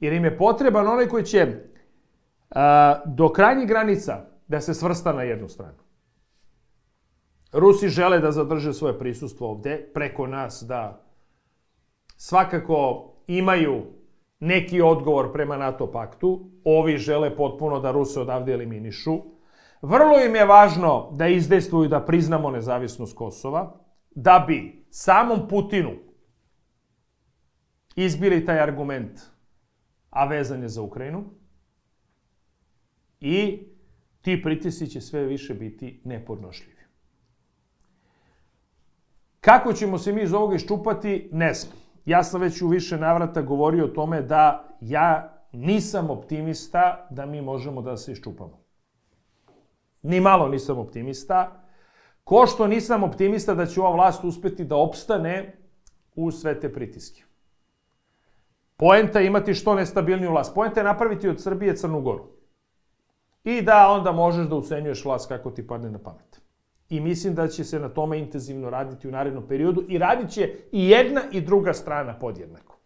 Jer 0.00 0.12
im 0.12 0.24
je 0.24 0.38
potreban 0.38 0.88
onaj 0.88 1.08
koji 1.08 1.24
će 1.24 1.56
a, 2.50 3.00
do 3.06 3.28
krajnjih 3.28 3.68
granica 3.68 4.24
da 4.48 4.60
se 4.60 4.74
svrsta 4.74 5.12
na 5.12 5.22
jednu 5.22 5.48
stranu. 5.48 5.78
Rusi 7.52 7.88
žele 7.88 8.18
da 8.18 8.32
zadrže 8.32 8.72
svoje 8.72 8.98
prisustvo 8.98 9.50
ovde, 9.50 9.90
preko 9.94 10.26
nas 10.26 10.64
da 10.68 11.04
svakako 12.16 13.12
imaju 13.26 13.82
neki 14.42 14.80
odgovor 14.80 15.32
prema 15.32 15.56
NATO 15.56 15.86
paktu, 15.92 16.50
ovi 16.64 16.98
žele 16.98 17.36
potpuno 17.36 17.80
da 17.80 17.90
Ruse 17.90 18.20
odavde 18.20 18.52
eliminišu. 18.52 19.12
Vrlo 19.82 20.18
im 20.26 20.34
je 20.34 20.46
važno 20.46 21.10
da 21.12 21.28
izdejstvuju 21.28 21.88
da 21.88 22.00
priznamo 22.00 22.50
nezavisnost 22.50 23.16
Kosova, 23.16 23.62
da 24.10 24.44
bi 24.46 24.84
samom 24.90 25.48
Putinu 25.48 25.92
izbili 27.96 28.44
taj 28.44 28.60
argument, 28.60 29.20
a 30.10 30.24
vezan 30.24 30.62
je 30.62 30.68
za 30.68 30.82
Ukrajinu, 30.82 31.24
i 33.20 33.66
ti 34.22 34.42
pritisci 34.42 34.86
će 34.86 35.00
sve 35.00 35.24
više 35.24 35.54
biti 35.54 36.00
nepodnošljivi. 36.04 36.82
Kako 39.40 39.72
ćemo 39.72 39.98
se 39.98 40.12
mi 40.12 40.22
iz 40.22 40.32
ovoga 40.32 40.56
iščupati, 40.56 41.28
ne 41.32 41.54
znam. 41.54 41.81
Ja 42.04 42.22
sam 42.24 42.40
već 42.40 42.62
u 42.62 42.68
više 42.68 42.96
navrata 42.96 43.42
govorio 43.42 43.84
o 43.84 43.88
tome 43.88 44.22
da 44.22 44.68
ja 44.80 45.38
nisam 45.52 46.10
optimista 46.10 47.06
da 47.10 47.26
mi 47.26 47.40
možemo 47.40 47.82
da 47.82 47.96
se 47.96 48.12
iščupamo. 48.12 48.62
Ni 50.02 50.20
malo 50.20 50.48
nisam 50.48 50.78
optimista. 50.78 51.64
Ko 52.24 52.46
što 52.46 52.66
nisam 52.66 53.02
optimista 53.02 53.54
da 53.54 53.66
će 53.66 53.80
ova 53.80 53.90
vlast 53.90 54.24
uspeti 54.24 54.64
da 54.64 54.76
opstane 54.76 55.58
u 56.14 56.30
sve 56.30 56.60
te 56.60 56.72
pritiske. 56.72 57.22
Poenta 58.76 59.20
je 59.20 59.26
imati 59.26 59.54
što 59.54 59.74
nestabilniju 59.74 60.30
vlast. 60.30 60.54
Poenta 60.54 60.80
je 60.80 60.84
napraviti 60.84 61.28
od 61.28 61.40
Srbije 61.40 61.76
Crnu 61.76 62.00
Goru. 62.00 62.24
I 63.44 63.62
da 63.62 63.88
onda 63.88 64.12
možeš 64.12 64.46
da 64.46 64.56
ucenjuješ 64.56 65.04
vlast 65.04 65.28
kako 65.28 65.50
ti 65.50 65.66
padne 65.66 65.90
na 65.90 65.98
pamet 65.98 66.31
i 66.92 67.00
mislim 67.00 67.34
da 67.34 67.48
će 67.48 67.64
se 67.64 67.78
na 67.78 67.88
tome 67.88 68.18
intenzivno 68.18 68.70
raditi 68.70 69.08
u 69.08 69.10
narednom 69.10 69.48
periodu 69.48 69.84
i 69.88 69.98
radit 69.98 70.30
će 70.30 70.54
i 70.72 70.90
jedna 70.90 71.20
i 71.32 71.40
druga 71.40 71.72
strana 71.72 72.18
podjednako. 72.18 72.78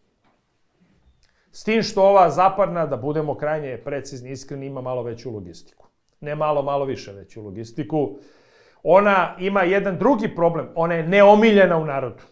S 1.50 1.64
tim 1.64 1.82
što 1.82 2.02
ova 2.02 2.30
zapadna, 2.30 2.86
da 2.86 2.96
budemo 2.96 3.34
krajnje 3.34 3.80
precizni 3.84 4.30
iskreni, 4.30 4.66
ima 4.66 4.80
malo 4.80 5.02
veću 5.02 5.30
logistiku. 5.30 5.88
Ne 6.20 6.34
malo, 6.34 6.62
malo 6.62 6.84
više 6.84 7.12
veću 7.12 7.42
logistiku. 7.42 8.18
Ona 8.82 9.36
ima 9.38 9.62
jedan 9.62 9.98
drugi 9.98 10.34
problem, 10.34 10.68
ona 10.74 10.94
je 10.94 11.08
neomiljena 11.08 11.76
u 11.76 11.84
narodu. 11.84 12.22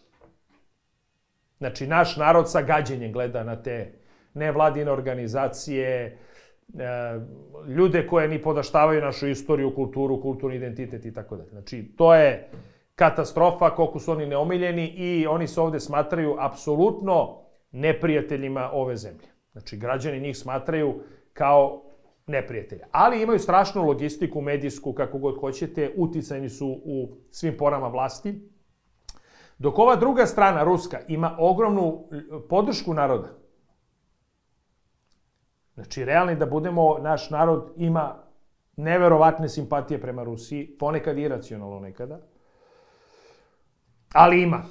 Znači, 1.59 1.87
naš 1.87 2.17
narod 2.17 2.51
sa 2.51 2.63
gađenjem 2.63 3.13
gleda 3.13 3.45
na 3.45 3.63
te 3.63 3.99
nevladine 4.35 4.91
organizacije, 4.91 6.19
ljude 7.69 8.07
koje 8.07 8.29
ni 8.29 8.43
podaštavaju 8.43 9.01
našu 9.01 9.29
istoriju, 9.29 9.75
kulturu, 9.75 10.23
kulturni 10.23 10.57
identitet 10.57 11.05
i 11.05 11.13
tako 11.13 11.37
dalje. 11.37 11.51
Znači, 11.51 11.95
to 11.97 12.15
je 12.15 12.51
katastrofa 12.95 13.71
koliko 13.71 13.99
su 13.99 14.13
oni 14.13 14.27
neomiljeni 14.27 14.87
i 14.87 15.27
oni 15.27 15.47
se 15.47 15.61
ovde 15.61 15.81
smatraju 15.81 16.37
apsolutno 16.39 17.41
neprijateljima 17.73 18.71
ove 18.73 18.97
zemlje. 18.97 19.29
Znači, 19.53 19.77
građani 19.77 20.21
njih 20.21 20.37
smatraju 20.37 20.95
kao 21.33 21.83
neprijatelja. 22.27 22.87
Ali 22.91 23.23
imaju 23.23 23.39
strašnu 23.39 23.87
logistiku, 23.87 24.41
medijsku, 24.41 24.93
kako 24.93 25.19
god 25.19 25.41
hoćete, 25.41 25.93
uticajni 25.97 26.49
su 26.49 26.81
u 26.85 27.17
svim 27.31 27.57
porama 27.59 27.89
vlasti. 27.89 28.51
Dok 29.59 29.79
ova 29.79 29.97
druga 29.97 30.27
strana, 30.27 30.65
Ruska, 30.65 31.01
ima 31.09 31.37
ogromnu 31.39 32.09
podršku 32.49 32.95
naroda. 32.95 33.44
Znači, 35.75 36.05
realni 36.05 36.37
da 36.37 36.47
budemo, 36.47 36.99
naš 36.99 37.31
narod 37.31 37.73
ima 37.77 38.15
neverovatne 38.77 39.49
simpatije 39.49 40.01
prema 40.01 40.23
Rusiji, 40.23 40.67
ponekad 40.79 41.19
iracionalno 41.19 41.81
nekada, 41.81 42.21
ali 44.13 44.43
ima. 44.43 44.63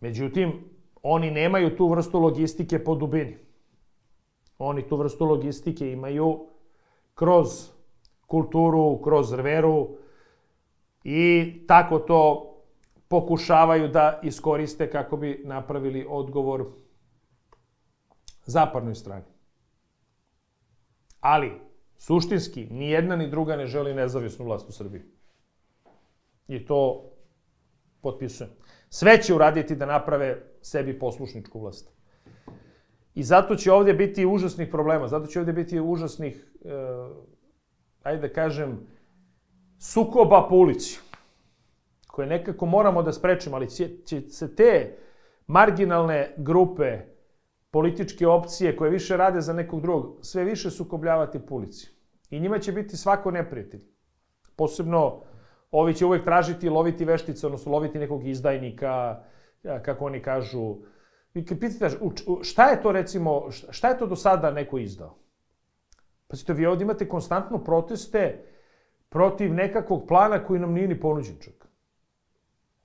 Međutim, 0.00 0.70
oni 1.02 1.30
nemaju 1.30 1.76
tu 1.76 1.88
vrstu 1.88 2.18
logistike 2.18 2.84
po 2.84 2.94
dubini. 2.94 3.38
Oni 4.58 4.88
tu 4.88 4.96
vrstu 4.96 5.24
logistike 5.24 5.92
imaju 5.92 6.46
kroz 7.14 7.70
kulturu, 8.26 9.00
kroz 9.02 9.32
veru 9.32 9.88
i 11.04 11.52
tako 11.68 11.98
to 11.98 12.50
pokušavaju 13.08 13.88
da 13.88 14.20
iskoriste 14.22 14.90
kako 14.90 15.16
bi 15.16 15.42
napravili 15.44 16.06
odgovor 16.08 16.66
zapadnoj 18.46 18.94
strani. 18.94 19.24
Ali, 21.20 21.52
suštinski, 21.96 22.66
ni 22.70 22.90
jedna 22.90 23.16
ni 23.16 23.30
druga 23.30 23.56
ne 23.56 23.66
želi 23.66 23.94
nezavisnu 23.94 24.44
vlast 24.44 24.68
u 24.68 24.72
Srbiji. 24.72 25.02
I 26.48 26.66
to 26.66 27.10
potpisujem. 28.00 28.50
Sve 28.88 29.22
će 29.22 29.34
uraditi 29.34 29.76
da 29.76 29.86
naprave 29.86 30.42
sebi 30.62 30.98
poslušničku 30.98 31.60
vlast. 31.60 31.90
I 33.14 33.22
zato 33.22 33.56
će 33.56 33.72
ovdje 33.72 33.94
biti 33.94 34.26
užasnih 34.26 34.68
problema, 34.68 35.08
zato 35.08 35.26
će 35.26 35.38
ovdje 35.38 35.54
biti 35.54 35.80
užasnih, 35.80 36.52
e, 36.64 36.70
ajde 38.02 38.28
da 38.28 38.34
kažem, 38.34 38.86
sukoba 39.78 40.46
po 40.48 40.56
ulici, 40.56 41.00
koje 42.06 42.26
nekako 42.26 42.66
moramo 42.66 43.02
da 43.02 43.12
sprečimo, 43.12 43.56
ali 43.56 43.70
će, 43.70 43.88
će 44.04 44.20
se 44.20 44.54
te 44.56 44.96
marginalne 45.46 46.34
grupe, 46.36 47.13
političke 47.74 48.26
opcije 48.26 48.76
koje 48.76 48.90
više 48.90 49.16
rade 49.16 49.40
za 49.40 49.52
nekog 49.52 49.80
drugog, 49.80 50.18
sve 50.22 50.44
više 50.44 50.70
sukobljavati 50.70 51.38
po 51.38 51.54
ulici. 51.54 51.88
I 52.30 52.40
njima 52.40 52.58
će 52.58 52.72
biti 52.72 52.96
svako 52.96 53.30
neprijatelj. 53.30 53.80
Posebno 54.56 55.22
ovi 55.70 55.94
će 55.94 56.06
uvek 56.06 56.24
tražiti 56.24 56.68
loviti 56.68 57.04
veštice, 57.04 57.46
odnosno 57.46 57.72
loviti 57.72 57.98
nekog 57.98 58.26
izdajnika, 58.26 59.22
kako 59.82 60.04
oni 60.04 60.22
kažu. 60.22 60.76
Vi 61.34 61.44
kad 61.44 61.58
pitate 61.58 61.98
šta 62.42 62.68
je 62.70 62.82
to 62.82 62.92
recimo, 62.92 63.50
šta 63.50 63.88
je 63.88 63.98
to 63.98 64.06
do 64.06 64.16
sada 64.16 64.50
neko 64.50 64.78
izdao? 64.78 65.16
Pa 66.28 66.36
ste 66.36 66.52
vi 66.52 66.66
ovdje 66.66 66.84
imate 66.84 67.08
konstantno 67.08 67.58
proteste 67.64 68.44
protiv 69.08 69.54
nekakvog 69.54 70.06
plana 70.08 70.44
koji 70.44 70.60
nam 70.60 70.72
nije 70.72 70.88
ni 70.88 71.00
ponuđen 71.00 71.36
čak. 71.42 71.66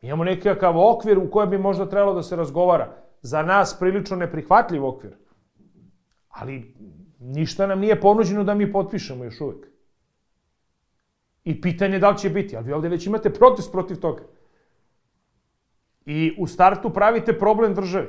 Imamo 0.01 0.23
nekakav 0.23 0.79
okvir 0.79 1.19
u 1.19 1.29
kojem 1.31 1.49
bi 1.49 1.57
možda 1.57 1.89
trebalo 1.89 2.13
da 2.13 2.23
se 2.23 2.35
razgovara. 2.35 3.08
Za 3.21 3.43
nas 3.43 3.79
prilično 3.79 4.17
neprihvatljiv 4.17 4.85
okvir. 4.85 5.15
Ali 6.29 6.75
ništa 7.19 7.67
nam 7.67 7.79
nije 7.79 8.01
ponuđeno 8.01 8.43
da 8.43 8.53
mi 8.53 8.71
potpišemo 8.71 9.23
još 9.23 9.41
uvek. 9.41 9.67
I 11.43 11.61
pitanje 11.61 11.99
da 11.99 12.09
li 12.09 12.17
će 12.17 12.29
biti, 12.29 12.57
ali 12.57 12.65
vi 12.65 12.73
ovde 12.73 12.89
već 12.89 13.07
imate 13.07 13.33
protest 13.33 13.71
protiv 13.71 13.99
toga. 13.99 14.23
I 16.05 16.35
u 16.39 16.47
startu 16.47 16.89
pravite 16.89 17.39
problem 17.39 17.73
državi. 17.75 18.07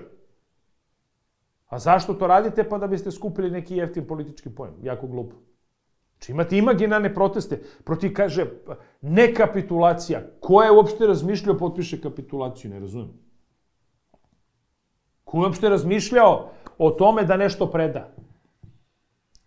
A 1.67 1.79
zašto 1.79 2.15
to 2.15 2.27
radite? 2.27 2.69
Pa 2.69 2.79
da 2.79 2.87
biste 2.87 3.11
skupili 3.11 3.51
neki 3.51 3.77
jeftin 3.77 4.07
politički 4.07 4.51
pojem. 4.55 4.75
Jako 4.83 5.07
glupo. 5.07 5.37
Znači 6.19 6.33
imate 6.33 6.59
imaginarne 6.59 7.15
proteste 7.15 7.63
protiv, 7.85 8.13
kaže, 8.15 8.47
nekapitulacija. 9.01 10.23
Ko 10.41 10.63
je 10.63 10.71
uopšte 10.71 11.07
razmišljao 11.07 11.59
potpiše 11.59 12.01
kapitulaciju? 12.01 12.71
Ne 12.71 12.81
razumijem. 12.81 13.30
Ko 15.31 15.39
je 15.39 15.43
uopšte 15.43 15.69
razmišljao 15.69 16.51
o 16.79 16.91
tome 16.91 17.25
da 17.25 17.37
nešto 17.37 17.67
preda? 17.71 18.09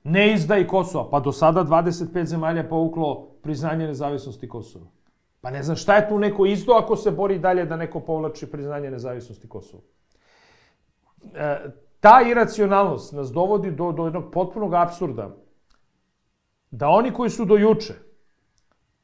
Ne 0.04 0.34
izdaj 0.34 0.68
Kosova. 0.68 1.10
Pa 1.10 1.20
do 1.20 1.32
sada 1.32 1.64
25 1.64 2.26
zemalja 2.26 2.64
povuklo 2.70 3.28
priznanje 3.42 3.88
nezavisnosti 3.88 4.50
Kosova. 4.50 4.86
Pa 5.42 5.52
ne 5.52 5.64
znam 5.64 5.76
šta 5.76 5.96
je 5.96 6.10
tu 6.10 6.20
neko 6.20 6.46
isto 6.46 6.72
ako 6.72 6.96
se 6.96 7.12
bori 7.12 7.40
dalje 7.40 7.66
da 7.66 7.76
neko 7.76 8.00
povlači 8.00 8.52
priznanje 8.52 8.92
nezavisnosti 8.92 9.50
Kosova. 9.50 9.84
E, 11.34 11.58
ta 12.00 12.22
iracionalnost 12.30 13.14
nas 13.14 13.32
dovodi 13.32 13.72
do, 13.72 13.92
do 13.92 14.06
jednog 14.06 14.32
potpunog 14.32 14.74
absurda. 14.74 15.36
Da 16.72 16.88
oni 16.88 17.12
koji 17.12 17.30
su 17.30 17.46
do 17.46 17.58
juče, 17.58 17.94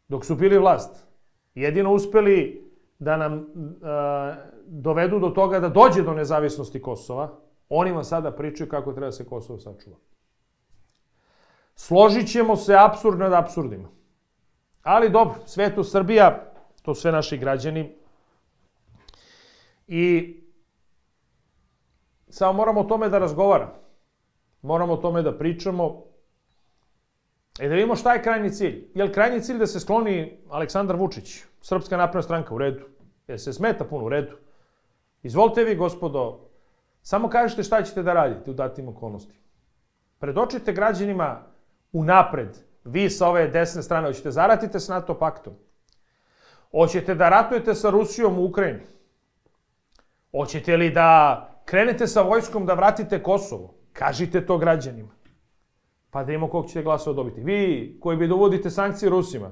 dok 0.07 0.25
su 0.25 0.35
bili 0.35 0.57
vlast, 0.57 1.07
jedino 1.55 1.93
uspeli 1.93 2.71
da 2.99 3.17
nam 3.17 3.33
e, 3.33 3.43
dovedu 4.69 5.19
do 5.19 5.29
toga 5.29 5.59
da 5.59 5.69
dođe 5.69 6.03
do 6.03 6.13
nezavisnosti 6.13 6.81
Kosova, 6.81 7.29
oni 7.69 7.91
vam 7.91 8.03
sada 8.03 8.31
pričaju 8.31 8.69
kako 8.69 8.91
treba 8.91 9.07
da 9.07 9.11
se 9.11 9.25
Kosovo 9.25 9.59
sačuva. 9.59 9.97
Složit 11.75 12.31
ćemo 12.31 12.55
se 12.55 12.75
absurd 12.75 13.19
nad 13.19 13.33
absurdima. 13.33 13.89
Ali 14.83 15.09
dobro, 15.09 15.35
sve 15.45 15.75
to 15.75 15.83
Srbija, 15.83 16.51
to 16.81 16.95
sve 16.95 17.11
naši 17.11 17.37
građani. 17.37 17.95
I 19.87 20.35
samo 22.29 22.53
moramo 22.53 22.81
o 22.81 22.83
tome 22.83 23.09
da 23.09 23.19
razgovaramo. 23.19 23.73
Moramo 24.61 24.93
o 24.93 24.97
tome 24.97 25.21
da 25.21 25.37
pričamo. 25.37 26.03
I 27.61 27.67
da 27.67 27.73
vidimo 27.73 27.95
šta 27.95 28.13
je 28.13 28.23
krajnji 28.23 28.49
cilj. 28.49 28.91
Je 28.95 29.03
li 29.03 29.13
krajnji 29.13 29.41
cilj 29.41 29.57
da 29.57 29.67
se 29.67 29.79
skloni 29.79 30.39
Aleksandar 30.49 30.95
Vučić, 30.95 31.43
Srpska 31.61 31.97
napredna 31.97 32.21
stranka, 32.21 32.55
u 32.55 32.57
redu? 32.57 32.85
Je 33.27 33.37
se 33.37 33.53
smeta 33.53 33.85
puno, 33.85 34.05
u 34.05 34.09
redu? 34.09 34.48
Izvolite 35.23 35.63
vi, 35.63 35.75
gospodo, 35.75 36.49
samo 37.01 37.29
kažete 37.29 37.63
šta 37.63 37.83
ćete 37.83 38.03
da 38.03 38.13
radite 38.13 38.51
u 38.51 38.53
datim 38.53 38.87
okolnostima. 38.87 39.39
Predočite 40.19 40.73
građanima 40.73 41.43
u 41.91 42.03
napred, 42.03 42.57
vi 42.83 43.09
sa 43.09 43.27
ove 43.27 43.47
desne 43.47 43.83
strane, 43.83 44.07
hoćete 44.07 44.31
zaratite 44.31 44.79
s 44.79 44.87
NATO 44.87 45.19
paktom? 45.19 45.53
Hoćete 46.71 47.15
da 47.15 47.29
ratujete 47.29 47.75
sa 47.75 47.89
Rusijom 47.89 48.39
u 48.39 48.45
Ukrajini? 48.45 48.83
Hoćete 50.31 50.77
li 50.77 50.89
da 50.89 51.45
krenete 51.65 52.07
sa 52.07 52.21
vojskom 52.21 52.65
da 52.65 52.73
vratite 52.73 53.23
Kosovo? 53.23 53.73
Kažite 53.93 54.45
to 54.45 54.57
građanima. 54.57 55.09
Pa 56.09 56.23
da 56.23 56.31
imamo 56.31 56.51
kog 56.51 56.67
ćete 56.67 56.83
glasova 56.83 57.15
dobiti. 57.15 57.41
Vi 57.41 57.97
koji 58.01 58.17
bi 58.17 58.27
dovodite 58.27 58.69
sankcije 58.69 59.09
Rusima, 59.09 59.51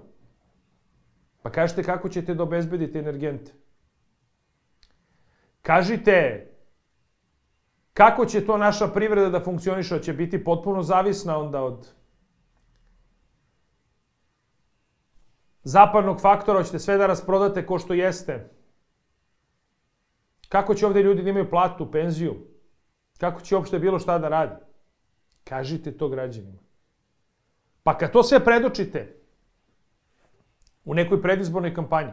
pa 1.42 1.52
kažete 1.52 1.84
kako 1.84 2.10
ćete 2.10 2.34
da 2.34 2.44
obezbedite 2.44 3.00
energente. 3.00 3.52
Kažite 5.68 6.48
kako 7.94 8.26
će 8.26 8.46
to 8.46 8.58
naša 8.58 8.88
privreda 8.88 9.30
da 9.30 9.44
funkcioniše, 9.44 10.00
će 10.02 10.14
biti 10.14 10.44
potpuno 10.44 10.84
zavisna 10.84 11.38
onda 11.38 11.64
od 11.64 11.88
zapadnog 15.64 16.22
faktora, 16.22 16.60
hoćete 16.60 16.80
sve 16.80 16.98
da 16.98 17.08
rasprodate 17.08 17.66
ko 17.66 17.80
što 17.80 17.94
jeste. 17.94 18.50
Kako 20.50 20.76
će 20.76 20.86
ovde 20.88 21.04
ljudi 21.04 21.24
da 21.24 21.30
imaju 21.30 21.50
platu, 21.50 21.92
penziju? 21.92 22.36
Kako 23.18 23.42
će 23.42 23.56
uopšte 23.56 23.80
bilo 23.80 24.00
šta 24.00 24.18
da 24.20 24.30
radi? 24.30 24.56
Kažite 25.44 25.98
to 25.98 26.10
građanima. 26.10 26.60
Pa 27.84 27.98
kad 27.98 28.12
to 28.12 28.24
sve 28.24 28.40
predočite 28.46 29.16
u 30.86 30.94
nekoj 30.94 31.22
predizbornoj 31.22 31.74
kampanji, 31.74 32.12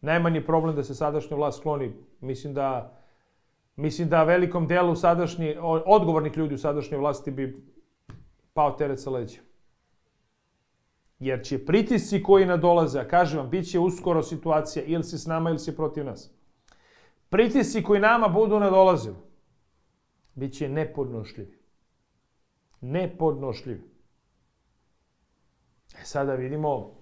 najmanji 0.00 0.46
problem 0.46 0.76
da 0.76 0.82
se 0.82 0.94
sadašnja 0.94 1.36
vlast 1.36 1.58
skloni, 1.58 1.92
mislim 2.20 2.54
da 2.54 2.98
mislim 3.78 4.08
da 4.08 4.24
velikom 4.24 4.66
delu 4.66 4.96
sadašnji, 4.96 5.56
odgovornih 5.86 6.36
ljudi 6.36 6.54
u 6.54 6.58
sadašnjoj 6.58 6.98
vlasti 6.98 7.30
bi 7.30 7.66
pao 8.52 8.70
teret 8.70 9.00
sa 9.00 9.10
leđa. 9.10 9.40
Jer 11.18 11.44
će 11.44 11.64
pritisci 11.66 12.22
koji 12.22 12.46
nadolaze, 12.46 13.00
a 13.00 13.08
kažem 13.08 13.38
vam, 13.38 13.50
bit 13.50 13.70
će 13.70 13.78
uskoro 13.78 14.22
situacija 14.22 14.84
ili 14.84 15.04
si 15.04 15.18
s 15.18 15.26
nama 15.26 15.50
ili 15.50 15.58
si 15.58 15.76
protiv 15.76 16.04
nas. 16.04 16.30
Pritisci 17.28 17.82
koji 17.82 18.00
nama 18.00 18.28
budu 18.28 18.58
nadolazili, 18.60 19.16
bit 20.34 20.54
će 20.54 20.68
nepodnošljivi. 20.68 21.58
Nepodnošljivi. 22.80 23.82
E 26.00 26.04
sada 26.04 26.34
vidimo 26.34 26.94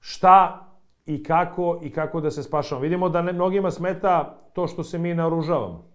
šta 0.00 0.68
i 1.06 1.22
kako 1.22 1.78
i 1.82 1.92
kako 1.92 2.20
da 2.20 2.30
se 2.30 2.42
spašamo. 2.42 2.80
Vidimo 2.80 3.08
da 3.08 3.22
ne, 3.22 3.32
mnogima 3.32 3.70
smeta 3.70 4.38
to 4.52 4.66
što 4.66 4.82
se 4.82 4.98
mi 4.98 5.14
naoružavamo. 5.14 5.92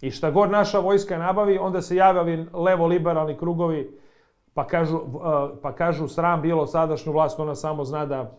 I 0.00 0.10
šta 0.10 0.30
god 0.30 0.50
naša 0.50 0.78
vojska 0.78 1.18
nabavi, 1.18 1.58
onda 1.58 1.82
se 1.82 1.96
javaju 1.96 2.46
levo-liberalni 2.52 3.38
krugovi 3.38 4.00
pa 4.54 4.66
kažu, 4.66 5.00
pa 5.62 5.74
kažu 5.74 6.08
sram 6.08 6.42
bilo 6.42 6.66
sadašnju 6.66 7.12
vlast, 7.12 7.40
ona 7.40 7.54
samo 7.54 7.84
zna 7.84 8.06
da 8.06 8.38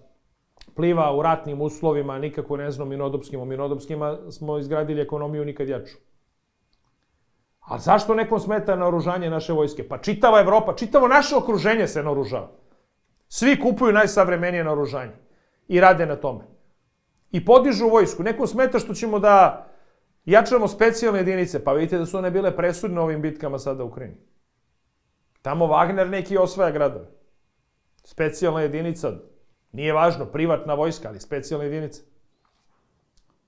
pliva 0.76 1.16
u 1.16 1.22
ratnim 1.22 1.62
uslovima, 1.62 2.20
nikako 2.20 2.58
ne 2.58 2.72
znam 2.72 2.88
minodopskim. 2.88 3.40
U 3.42 3.46
minodopskima 3.46 4.18
smo 4.32 4.58
izgradili 4.58 5.02
ekonomiju 5.02 5.46
nikad 5.46 5.70
jaču. 5.70 5.96
A 7.60 7.80
zašto 7.80 8.16
nekom 8.16 8.40
smeta 8.40 8.76
naoružanje 8.76 9.30
naše 9.30 9.54
vojske? 9.54 9.88
Pa 9.88 9.98
čitava 9.98 10.40
Evropa, 10.40 10.76
čitavo 10.76 11.08
naše 11.08 11.36
okruženje 11.36 11.88
se 11.88 12.04
naoružava. 12.04 12.52
Svi 13.36 13.60
kupuju 13.60 13.94
najsavremenije 13.94 14.64
naoružanje 14.64 15.12
i 15.68 15.80
rade 15.80 16.06
na 16.06 16.16
tome. 16.16 16.44
I 17.32 17.46
podižu 17.46 17.90
vojsku. 17.90 18.24
Nekom 18.24 18.48
smeta 18.48 18.80
što 18.80 18.94
ćemo 18.94 19.20
da 19.20 19.66
jačamo 20.26 20.68
specijalne 20.68 21.20
jedinice. 21.20 21.64
Pa 21.64 21.74
vidite 21.74 21.98
da 21.98 22.06
su 22.06 22.18
one 22.18 22.32
bile 22.32 22.56
presudne 22.56 23.02
ovim 23.02 23.22
bitkama 23.22 23.60
sada 23.60 23.84
u 23.84 23.88
Ukrajini. 23.88 24.16
Tamo 25.42 25.68
Wagner 25.68 26.10
neki 26.10 26.38
osvaja 26.38 26.72
gradove. 26.72 27.08
Specijalna 28.04 28.62
jedinica, 28.62 29.12
nije 29.72 29.94
važno, 29.94 30.26
privatna 30.26 30.74
vojska, 30.74 31.08
ali 31.08 31.20
specijalna 31.20 31.66
jedinica. 31.66 32.04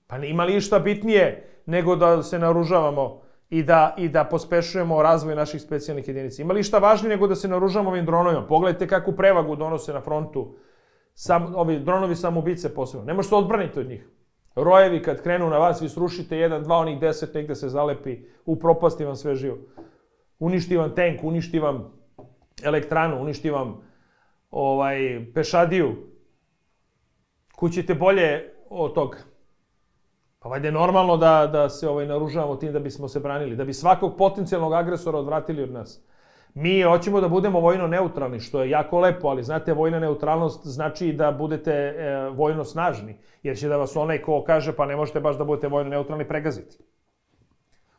Pa 0.06 0.16
ima 0.16 0.44
li 0.44 0.56
išta 0.56 0.78
bitnije 0.78 1.48
nego 1.66 1.96
da 1.96 2.22
se 2.22 2.38
naružavamo 2.38 3.22
i 3.50 3.62
da, 3.62 3.94
i 3.98 4.08
da 4.08 4.24
pospešujemo 4.24 5.02
razvoj 5.02 5.34
naših 5.34 5.62
specijalnih 5.62 6.08
jedinica. 6.08 6.42
Ima 6.42 6.52
li 6.52 6.62
šta 6.62 6.78
važnije 6.78 7.16
nego 7.16 7.26
da 7.26 7.34
se 7.34 7.48
naružamo 7.48 7.90
ovim 7.90 8.06
dronovima? 8.06 8.46
Pogledajte 8.46 8.86
kakvu 8.86 9.12
prevagu 9.16 9.56
donose 9.56 9.92
na 9.92 10.00
frontu 10.00 10.54
sam, 11.14 11.54
ovi 11.54 11.78
dronovi 11.78 12.16
samoubice 12.16 12.74
posebno. 12.74 13.06
Ne 13.06 13.14
možete 13.14 13.34
odbraniti 13.34 13.80
od 13.80 13.88
njih. 13.88 14.08
Rojevi 14.54 15.02
kad 15.02 15.22
krenu 15.22 15.50
na 15.50 15.58
vas, 15.58 15.82
vi 15.82 15.88
srušite 15.88 16.38
jedan, 16.38 16.62
dva, 16.62 16.76
onih 16.76 17.00
deset, 17.00 17.34
negde 17.34 17.54
se 17.54 17.68
zalepi, 17.68 18.18
upropasti 18.44 19.04
vam 19.04 19.16
sve 19.16 19.34
živo. 19.34 19.58
Uništi 20.38 20.76
vam 20.76 20.94
tank, 20.94 21.24
uništi 21.24 21.58
vam 21.58 21.92
elektranu, 22.64 23.22
uništi 23.22 23.50
vam 23.50 23.80
ovaj, 24.50 25.26
pešadiju. 25.34 25.96
Kućete 27.56 27.94
bolje 27.94 28.54
od 28.70 28.94
toga. 28.94 29.18
Pa 30.38 30.48
valjda 30.48 30.68
je 30.68 30.72
normalno 30.72 31.16
da, 31.16 31.48
da 31.52 31.68
se 31.68 31.88
ovaj, 31.88 32.06
naružavamo 32.06 32.56
tim 32.56 32.72
da 32.72 32.78
bismo 32.78 33.08
se 33.08 33.20
branili, 33.20 33.56
da 33.56 33.64
bi 33.64 33.74
svakog 33.74 34.16
potencijalnog 34.16 34.72
agresora 34.72 35.18
odvratili 35.18 35.62
od 35.62 35.72
nas. 35.72 36.00
Mi 36.54 36.82
hoćemo 36.82 37.20
da 37.20 37.28
budemo 37.28 37.60
vojno 37.60 37.86
neutralni, 37.86 38.40
što 38.40 38.62
je 38.62 38.70
jako 38.70 39.00
lepo, 39.00 39.28
ali 39.28 39.42
znate, 39.42 39.72
vojna 39.72 39.98
neutralnost 39.98 40.66
znači 40.66 41.12
da 41.12 41.32
budete 41.32 41.72
e, 41.72 42.28
vojno 42.28 42.64
snažni, 42.64 43.18
jer 43.42 43.56
će 43.56 43.68
da 43.68 43.76
vas 43.76 43.96
onaj 43.96 44.22
ko 44.22 44.44
kaže 44.46 44.76
pa 44.76 44.86
ne 44.86 44.96
možete 44.96 45.20
baš 45.20 45.38
da 45.38 45.44
budete 45.44 45.68
vojno 45.68 45.90
neutralni 45.90 46.28
pregaziti. 46.28 46.78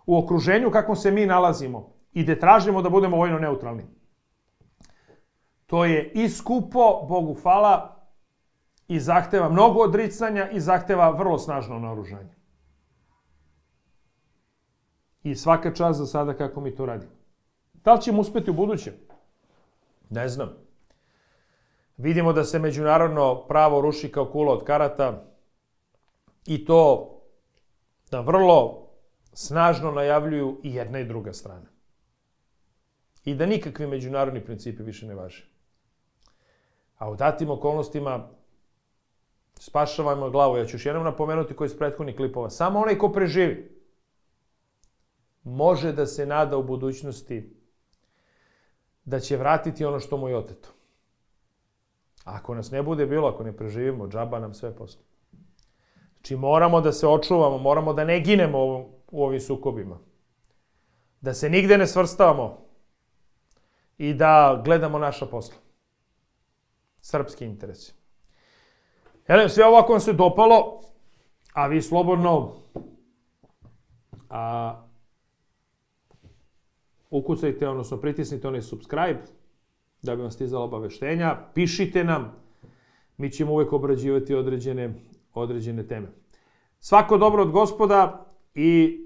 U 0.05 0.17
okruženju 0.17 0.71
kakvom 0.71 0.95
se 0.95 1.11
mi 1.11 1.25
nalazimo 1.25 1.93
i 2.13 2.23
da 2.23 2.35
tražimo 2.39 2.81
da 2.81 2.89
budemo 2.89 3.17
vojno 3.17 3.39
neutralni. 3.39 3.83
To 5.65 5.85
je 5.85 6.11
i 6.15 6.29
skupo, 6.29 7.05
Bogu 7.09 7.33
hvala, 7.33 7.98
i 8.89 8.99
zahteva 8.99 9.49
mnogo 9.49 9.79
odricanja 9.79 10.49
i 10.49 10.59
zahteva 10.59 11.09
vrlo 11.09 11.37
snažno 11.37 11.79
naoružanje. 11.79 12.35
I 15.23 15.35
svaka 15.35 15.73
čast 15.73 15.99
za 15.99 16.05
sada 16.05 16.33
kako 16.33 16.61
mi 16.61 16.75
to 16.75 16.85
radimo. 16.85 17.11
Da 17.73 17.93
li 17.93 18.01
ćemo 18.01 18.21
uspeti 18.21 18.49
u 18.49 18.53
budućem? 18.53 18.93
Ne 20.09 20.29
znam. 20.29 20.57
Vidimo 21.97 22.33
da 22.33 22.43
se 22.43 22.59
međunarodno 22.59 23.47
pravo 23.47 23.81
ruši 23.81 24.11
kao 24.11 24.25
kula 24.25 24.53
od 24.53 24.63
karata 24.63 25.25
i 26.45 26.65
to 26.65 27.09
da 28.11 28.21
vrlo 28.21 28.87
snažno 29.33 29.91
najavljuju 29.91 30.59
i 30.63 30.75
jedna 30.75 30.99
i 30.99 31.05
druga 31.05 31.33
strana. 31.33 31.69
I 33.25 33.35
da 33.35 33.45
nikakvi 33.45 33.87
međunarodni 33.87 34.45
principi 34.45 34.83
više 34.83 35.05
ne 35.05 35.15
važe. 35.15 35.49
A 36.97 37.09
u 37.09 37.15
datim 37.15 37.49
okolnostima 37.49 38.38
spašavajmo 39.59 40.29
glavu. 40.29 40.57
Ja 40.57 40.65
ću 40.65 40.75
još 40.75 40.85
jednom 40.85 41.03
napomenuti 41.03 41.55
koji 41.55 41.65
iz 41.65 41.77
prethodnih 41.77 42.15
klipova. 42.15 42.49
Samo 42.49 42.79
onaj 42.79 42.97
ko 42.97 43.11
preživi 43.11 43.79
može 45.43 45.91
da 45.91 46.05
se 46.05 46.25
nada 46.25 46.57
u 46.57 46.63
budućnosti 46.63 47.55
da 49.05 49.19
će 49.19 49.37
vratiti 49.37 49.85
ono 49.85 49.99
što 49.99 50.17
mu 50.17 50.29
je 50.29 50.37
oteto. 50.37 50.69
Ako 52.23 52.55
nas 52.55 52.71
ne 52.71 52.83
bude 52.83 53.05
bilo, 53.05 53.27
ako 53.27 53.43
ne 53.43 53.57
preživimo, 53.57 54.07
džaba 54.07 54.39
nam 54.39 54.53
sve 54.53 54.75
posle. 54.75 55.01
Znači 56.13 56.35
moramo 56.35 56.81
da 56.81 56.91
se 56.91 57.07
očuvamo, 57.07 57.57
moramo 57.57 57.93
da 57.93 58.03
ne 58.03 58.19
ginemo 58.19 58.59
u 59.11 59.23
ovim 59.23 59.39
sukobima. 59.39 59.99
Da 61.21 61.33
se 61.33 61.49
nigde 61.49 61.77
ne 61.77 61.87
svrstavamo 61.87 62.65
i 63.97 64.13
da 64.13 64.61
gledamo 64.65 64.99
naša 64.99 65.25
posla. 65.25 65.55
Srpski 67.01 67.45
interesi. 67.45 67.98
Elem, 69.29 69.49
sve 69.49 69.65
ovako 69.65 69.91
vam 69.91 70.01
se 70.01 70.13
dopalo, 70.13 70.81
a 71.53 71.67
vi 71.67 71.81
slobodno 71.81 72.51
a, 74.29 74.75
ukucajte, 77.09 77.67
odnosno 77.67 77.97
pritisnite 77.97 78.47
onaj 78.47 78.61
subscribe, 78.61 79.19
da 80.01 80.15
bi 80.15 80.21
vam 80.21 80.31
stizala 80.31 80.63
obaveštenja, 80.63 81.37
pišite 81.53 82.03
nam, 82.03 82.31
mi 83.17 83.31
ćemo 83.31 83.51
uvek 83.51 83.73
obrađivati 83.73 84.35
određene, 84.35 84.93
određene 85.33 85.87
teme. 85.87 86.07
Svako 86.79 87.17
dobro 87.17 87.41
od 87.41 87.51
gospoda 87.51 88.25
i 88.55 88.99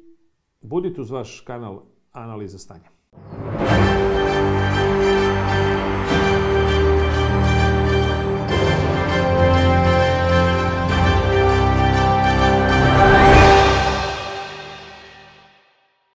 budite 0.61 1.01
uz 1.01 1.11
vaš 1.11 1.39
kanal 1.39 1.81
Analiza 2.11 2.57
stanja. 2.57 2.89